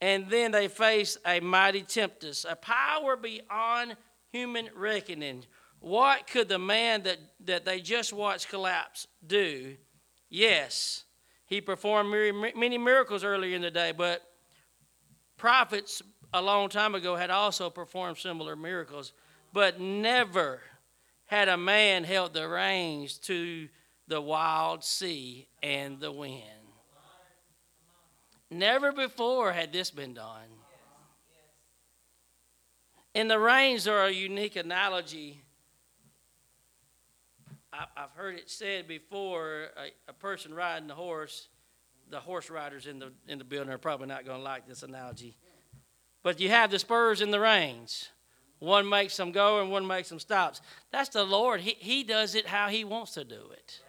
and 0.00 0.28
then 0.28 0.50
they 0.50 0.68
faced 0.68 1.18
a 1.24 1.40
mighty 1.40 1.82
tempest, 1.82 2.44
a 2.48 2.56
power 2.56 3.16
beyond 3.16 3.96
human 4.32 4.68
reckoning. 4.76 5.44
What 5.80 6.26
could 6.26 6.48
the 6.48 6.58
man 6.58 7.04
that, 7.04 7.18
that 7.44 7.64
they 7.64 7.80
just 7.80 8.12
watched 8.12 8.48
collapse 8.48 9.06
do? 9.26 9.76
Yes, 10.28 11.04
he 11.46 11.60
performed 11.60 12.10
many 12.10 12.78
miracles 12.78 13.24
earlier 13.24 13.56
in 13.56 13.62
the 13.62 13.70
day, 13.70 13.92
but 13.92 14.22
prophets 15.36 16.02
a 16.34 16.42
long 16.42 16.68
time 16.68 16.94
ago 16.94 17.16
had 17.16 17.30
also 17.30 17.70
performed 17.70 18.18
similar 18.18 18.56
miracles, 18.56 19.12
but 19.52 19.80
never 19.80 20.60
had 21.26 21.48
a 21.48 21.56
man 21.56 22.04
held 22.04 22.34
the 22.34 22.48
reins 22.48 23.18
to 23.18 23.68
the 24.08 24.20
wild 24.20 24.82
sea 24.82 25.46
and 25.62 26.00
the 26.00 26.12
wind. 26.12 26.42
Never 28.50 28.92
before 28.92 29.52
had 29.52 29.72
this 29.72 29.90
been 29.90 30.14
done. 30.14 30.48
And 33.14 33.30
the 33.30 33.38
reins 33.38 33.86
are 33.86 34.04
a 34.04 34.10
unique 34.10 34.56
analogy. 34.56 35.42
I've 37.96 38.10
heard 38.16 38.34
it 38.34 38.50
said 38.50 38.88
before 38.88 39.68
a, 39.76 40.10
a 40.10 40.12
person 40.12 40.54
riding 40.54 40.90
a 40.90 40.94
horse, 40.94 41.48
the 42.10 42.20
horse 42.20 42.50
riders 42.50 42.86
in 42.86 42.98
the, 42.98 43.12
in 43.28 43.38
the 43.38 43.44
building 43.44 43.72
are 43.72 43.78
probably 43.78 44.06
not 44.06 44.24
going 44.24 44.38
to 44.38 44.44
like 44.44 44.66
this 44.66 44.82
analogy. 44.82 45.36
But 46.22 46.40
you 46.40 46.48
have 46.48 46.70
the 46.70 46.78
spurs 46.78 47.20
and 47.20 47.32
the 47.32 47.40
reins. 47.40 48.08
One 48.58 48.88
makes 48.88 49.16
them 49.16 49.30
go 49.30 49.60
and 49.60 49.70
one 49.70 49.86
makes 49.86 50.08
them 50.08 50.18
stops. 50.18 50.60
That's 50.90 51.10
the 51.10 51.24
Lord. 51.24 51.60
He, 51.60 51.76
he 51.78 52.02
does 52.02 52.34
it 52.34 52.46
how 52.46 52.68
He 52.68 52.84
wants 52.84 53.14
to 53.14 53.24
do 53.24 53.50
it. 53.52 53.80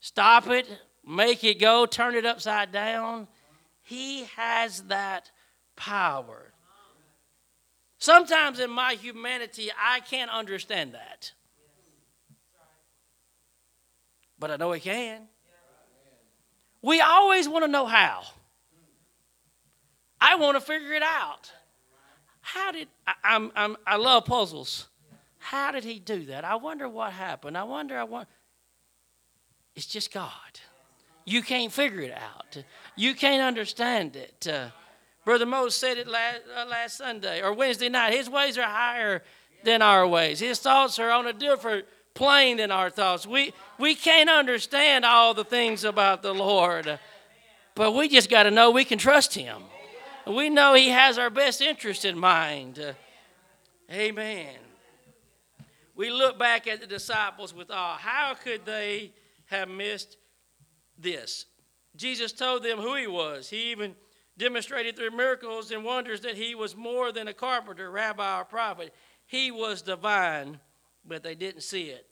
Stop 0.00 0.48
it, 0.48 0.68
make 1.06 1.42
it 1.42 1.58
go, 1.58 1.86
turn 1.86 2.14
it 2.14 2.26
upside 2.26 2.70
down. 2.70 3.26
He 3.82 4.24
has 4.36 4.82
that 4.82 5.30
power. 5.74 6.52
Sometimes 7.98 8.60
in 8.60 8.70
my 8.70 8.92
humanity, 8.92 9.70
I 9.82 10.00
can't 10.00 10.30
understand 10.30 10.92
that. 10.92 11.32
But 14.38 14.50
I 14.50 14.56
know 14.56 14.72
He 14.72 14.80
can. 14.80 15.22
We 16.82 17.00
always 17.00 17.48
want 17.48 17.64
to 17.64 17.70
know 17.70 17.86
how. 17.86 18.22
I 20.20 20.36
want 20.36 20.56
to 20.56 20.60
figure 20.60 20.92
it 20.92 21.02
out. 21.02 21.50
How 22.40 22.72
did 22.72 22.88
I, 23.06 23.14
I'm, 23.24 23.52
I'm, 23.54 23.76
I 23.86 23.96
love 23.96 24.24
puzzles. 24.24 24.88
How 25.38 25.70
did 25.70 25.84
he 25.84 25.98
do 25.98 26.26
that? 26.26 26.44
I 26.44 26.56
wonder 26.56 26.88
what 26.88 27.12
happened. 27.12 27.56
I 27.56 27.64
wonder. 27.64 27.98
I 27.98 28.04
want. 28.04 28.28
It's 29.76 29.86
just 29.86 30.12
God. 30.12 30.30
You 31.24 31.42
can't 31.42 31.72
figure 31.72 32.00
it 32.00 32.12
out. 32.12 32.62
You 32.96 33.14
can't 33.14 33.42
understand 33.42 34.16
it. 34.16 34.48
Uh, 34.50 34.68
Brother 35.24 35.46
Mose 35.46 35.74
said 35.74 35.98
it 35.98 36.08
last, 36.08 36.40
uh, 36.56 36.66
last 36.66 36.96
Sunday 36.96 37.42
or 37.42 37.52
Wednesday 37.52 37.88
night. 37.88 38.14
His 38.14 38.30
ways 38.30 38.56
are 38.56 38.62
higher 38.62 39.22
than 39.62 39.82
our 39.82 40.06
ways. 40.06 40.40
His 40.40 40.58
thoughts 40.58 40.98
are 40.98 41.10
on 41.10 41.26
a 41.26 41.32
different 41.32 41.86
plane 42.18 42.56
than 42.56 42.72
our 42.72 42.90
thoughts. 42.90 43.26
We 43.26 43.54
we 43.78 43.94
can't 43.94 44.28
understand 44.28 45.04
all 45.04 45.34
the 45.34 45.44
things 45.44 45.84
about 45.84 46.20
the 46.20 46.34
Lord, 46.34 46.98
but 47.76 47.92
we 47.92 48.08
just 48.08 48.28
got 48.28 48.42
to 48.42 48.50
know 48.50 48.72
we 48.72 48.84
can 48.84 48.98
trust 48.98 49.34
Him. 49.34 49.62
We 50.26 50.50
know 50.50 50.74
He 50.74 50.88
has 50.88 51.16
our 51.16 51.30
best 51.30 51.62
interest 51.62 52.04
in 52.04 52.18
mind. 52.18 52.94
Amen. 53.90 54.56
We 55.94 56.10
look 56.10 56.38
back 56.38 56.66
at 56.66 56.80
the 56.80 56.86
disciples 56.86 57.54
with 57.54 57.70
awe. 57.70 57.96
How 57.96 58.34
could 58.34 58.66
they 58.66 59.12
have 59.46 59.68
missed 59.68 60.16
this? 60.98 61.46
Jesus 61.96 62.32
told 62.32 62.64
them 62.64 62.78
who 62.78 62.96
He 62.96 63.06
was. 63.06 63.48
He 63.48 63.70
even 63.70 63.94
demonstrated 64.36 64.96
through 64.96 65.12
miracles 65.12 65.70
and 65.70 65.84
wonders 65.84 66.20
that 66.22 66.36
He 66.36 66.56
was 66.56 66.76
more 66.76 67.12
than 67.12 67.28
a 67.28 67.32
carpenter, 67.32 67.90
rabbi, 67.92 68.40
or 68.40 68.44
prophet. 68.44 68.92
He 69.26 69.50
was 69.52 69.82
divine, 69.82 70.58
but 71.08 71.22
they 71.22 71.34
didn't 71.34 71.62
see 71.62 71.84
it. 71.84 72.06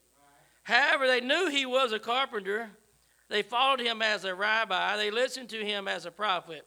However, 0.62 1.06
they 1.06 1.20
knew 1.20 1.48
He 1.48 1.66
was 1.66 1.92
a 1.92 1.98
carpenter. 1.98 2.70
They 3.28 3.42
followed 3.42 3.80
Him 3.80 4.02
as 4.02 4.24
a 4.24 4.34
rabbi, 4.34 4.96
they 4.96 5.10
listened 5.10 5.48
to 5.50 5.64
Him 5.64 5.88
as 5.88 6.06
a 6.06 6.10
prophet. 6.10 6.66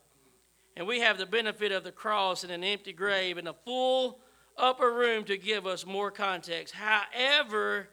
And 0.78 0.88
we 0.88 1.00
have 1.02 1.18
the 1.18 1.26
benefit 1.26 1.72
of 1.72 1.84
the 1.84 1.92
cross 1.92 2.44
and 2.44 2.52
an 2.52 2.64
empty 2.64 2.94
grave 2.94 3.38
and 3.38 3.48
a 3.48 3.56
full 3.66 4.20
upper 4.58 4.94
room 4.94 5.26
to 5.26 5.38
give 5.38 5.68
us 5.68 5.86
more 5.86 6.12
context. 6.12 6.74
However, 6.74 7.90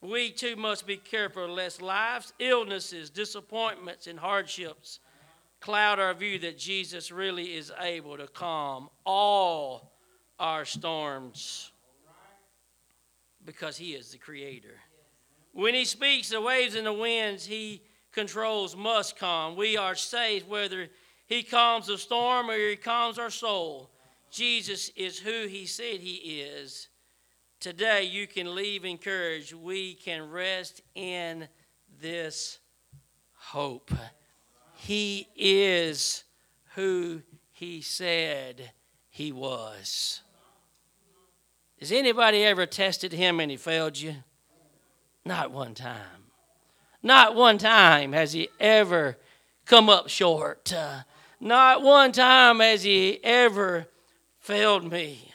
we 0.00 0.30
too 0.30 0.54
must 0.54 0.86
be 0.86 0.96
careful 0.96 1.48
lest 1.48 1.82
life's 1.82 2.32
illnesses, 2.38 3.10
disappointments, 3.10 4.06
and 4.06 4.18
hardships 4.18 5.00
cloud 5.60 5.98
our 5.98 6.14
view 6.14 6.38
that 6.40 6.58
Jesus 6.58 7.10
really 7.10 7.56
is 7.56 7.72
able 7.80 8.16
to 8.18 8.26
calm 8.28 8.88
all 9.04 9.92
our 10.38 10.64
storms 10.64 11.72
because 13.46 13.76
he 13.76 13.94
is 13.94 14.10
the 14.10 14.18
creator. 14.18 14.74
When 15.52 15.72
he 15.72 15.86
speaks, 15.86 16.28
the 16.28 16.40
waves 16.40 16.74
and 16.74 16.86
the 16.86 16.92
winds 16.92 17.46
he 17.46 17.82
controls 18.12 18.76
must 18.76 19.18
calm. 19.18 19.56
We 19.56 19.76
are 19.76 19.94
safe 19.94 20.46
whether 20.46 20.88
he 21.26 21.42
calms 21.42 21.88
the 21.88 21.98
storm 21.98 22.50
or 22.50 22.56
He 22.56 22.76
calms 22.76 23.18
our 23.18 23.30
soul. 23.30 23.90
Jesus 24.30 24.90
is 24.96 25.18
who 25.18 25.46
He 25.46 25.66
said 25.66 26.00
He 26.00 26.40
is. 26.40 26.88
Today, 27.58 28.04
you 28.04 28.26
can 28.26 28.54
leave 28.54 28.84
encouraged. 28.84 29.52
We 29.52 29.94
can 29.94 30.30
rest 30.30 30.82
in 30.94 31.48
this 32.00 32.58
hope. 33.34 33.90
He 34.74 35.28
is 35.34 36.22
who 36.74 37.22
He 37.50 37.80
said 37.82 38.70
He 39.08 39.32
was. 39.32 40.20
Has 41.80 41.92
anybody 41.92 42.44
ever 42.44 42.66
tested 42.66 43.12
Him 43.12 43.40
and 43.40 43.50
He 43.50 43.56
failed 43.56 43.98
you? 43.98 44.16
Not 45.24 45.50
one 45.50 45.74
time. 45.74 46.30
Not 47.02 47.34
one 47.34 47.58
time 47.58 48.12
has 48.12 48.32
He 48.32 48.48
ever 48.58 49.16
come 49.66 49.88
up 49.90 50.08
short. 50.08 50.72
Uh, 50.72 51.00
not 51.40 51.82
one 51.82 52.12
time 52.12 52.60
has 52.60 52.82
he 52.82 53.22
ever 53.22 53.88
failed 54.38 54.90
me. 54.90 55.32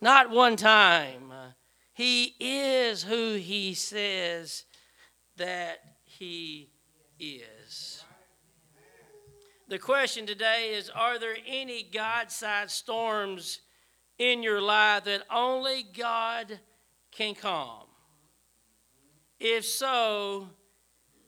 Not 0.00 0.30
one 0.30 0.56
time. 0.56 1.32
He 1.92 2.34
is 2.38 3.04
who 3.04 3.34
he 3.34 3.74
says 3.74 4.64
that 5.36 5.78
he 6.04 6.70
is. 7.18 8.04
The 9.68 9.78
question 9.78 10.26
today 10.26 10.74
is 10.74 10.90
Are 10.90 11.18
there 11.18 11.36
any 11.46 11.82
God 11.82 12.30
sized 12.30 12.72
storms 12.72 13.60
in 14.18 14.42
your 14.42 14.60
life 14.60 15.04
that 15.04 15.22
only 15.30 15.84
God 15.96 16.60
can 17.10 17.34
calm? 17.34 17.86
If 19.38 19.64
so, 19.64 20.48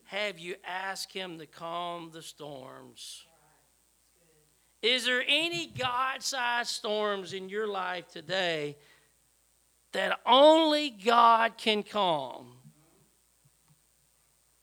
Have 0.06 0.38
you 0.38 0.54
asked 0.64 1.12
Him 1.12 1.38
to 1.38 1.46
calm 1.46 2.10
the 2.12 2.22
storms? 2.22 3.26
Is 4.80 5.04
there 5.04 5.24
any 5.26 5.66
God 5.66 6.22
sized 6.22 6.70
storms 6.70 7.32
in 7.32 7.48
your 7.48 7.66
life 7.66 8.06
today 8.06 8.76
that 9.90 10.20
only 10.24 10.90
God 10.90 11.58
can 11.58 11.82
calm? 11.82 12.52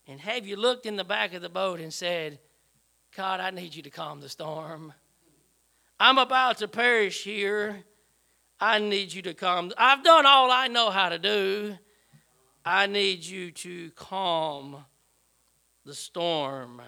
And 0.08 0.20
have 0.22 0.48
you 0.48 0.56
looked 0.56 0.86
in 0.86 0.96
the 0.96 1.04
back 1.04 1.34
of 1.34 1.42
the 1.42 1.50
boat 1.50 1.82
and 1.82 1.94
said, 1.94 2.40
God, 3.16 3.42
I 3.42 3.50
need 3.50 3.76
you 3.76 3.84
to 3.84 3.90
calm 3.90 4.22
the 4.22 4.30
storm? 4.30 4.94
I'm 6.00 6.18
about 6.18 6.58
to 6.60 6.70
perish 6.70 7.24
here. 7.24 7.84
I 8.64 8.80
need 8.80 9.12
you 9.12 9.22
to 9.24 9.34
calm. 9.34 9.74
I've 9.78 10.06
done 10.06 10.26
all 10.26 10.50
I 10.50 10.70
know 10.70 10.90
how 10.90 11.10
to 11.10 11.20
do. 11.20 11.78
I 12.64 12.88
need 12.88 13.26
you 13.26 13.52
to 13.52 13.92
calm 13.92 14.86
the 15.86 15.94
storm. 15.94 16.82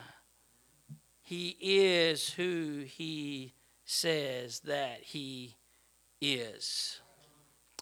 He 1.22 1.58
is 1.60 2.30
who 2.30 2.86
he 2.88 3.52
says 3.84 4.62
that 4.62 5.02
he 5.02 5.58
is. 6.22 7.02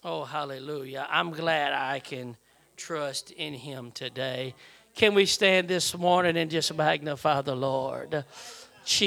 Oh, 0.02 0.24
hallelujah. 0.24 1.06
I'm 1.08 1.30
glad 1.30 1.72
I 1.72 2.00
can 2.00 2.36
trust 2.76 3.30
in 3.30 3.54
him 3.54 3.92
today. 3.92 4.56
Can 4.96 5.14
we 5.14 5.24
stand 5.24 5.68
this 5.68 5.96
morning 5.96 6.36
and 6.36 6.50
just 6.50 6.74
magnify 6.74 7.42
the 7.42 7.54
Lord? 7.54 8.24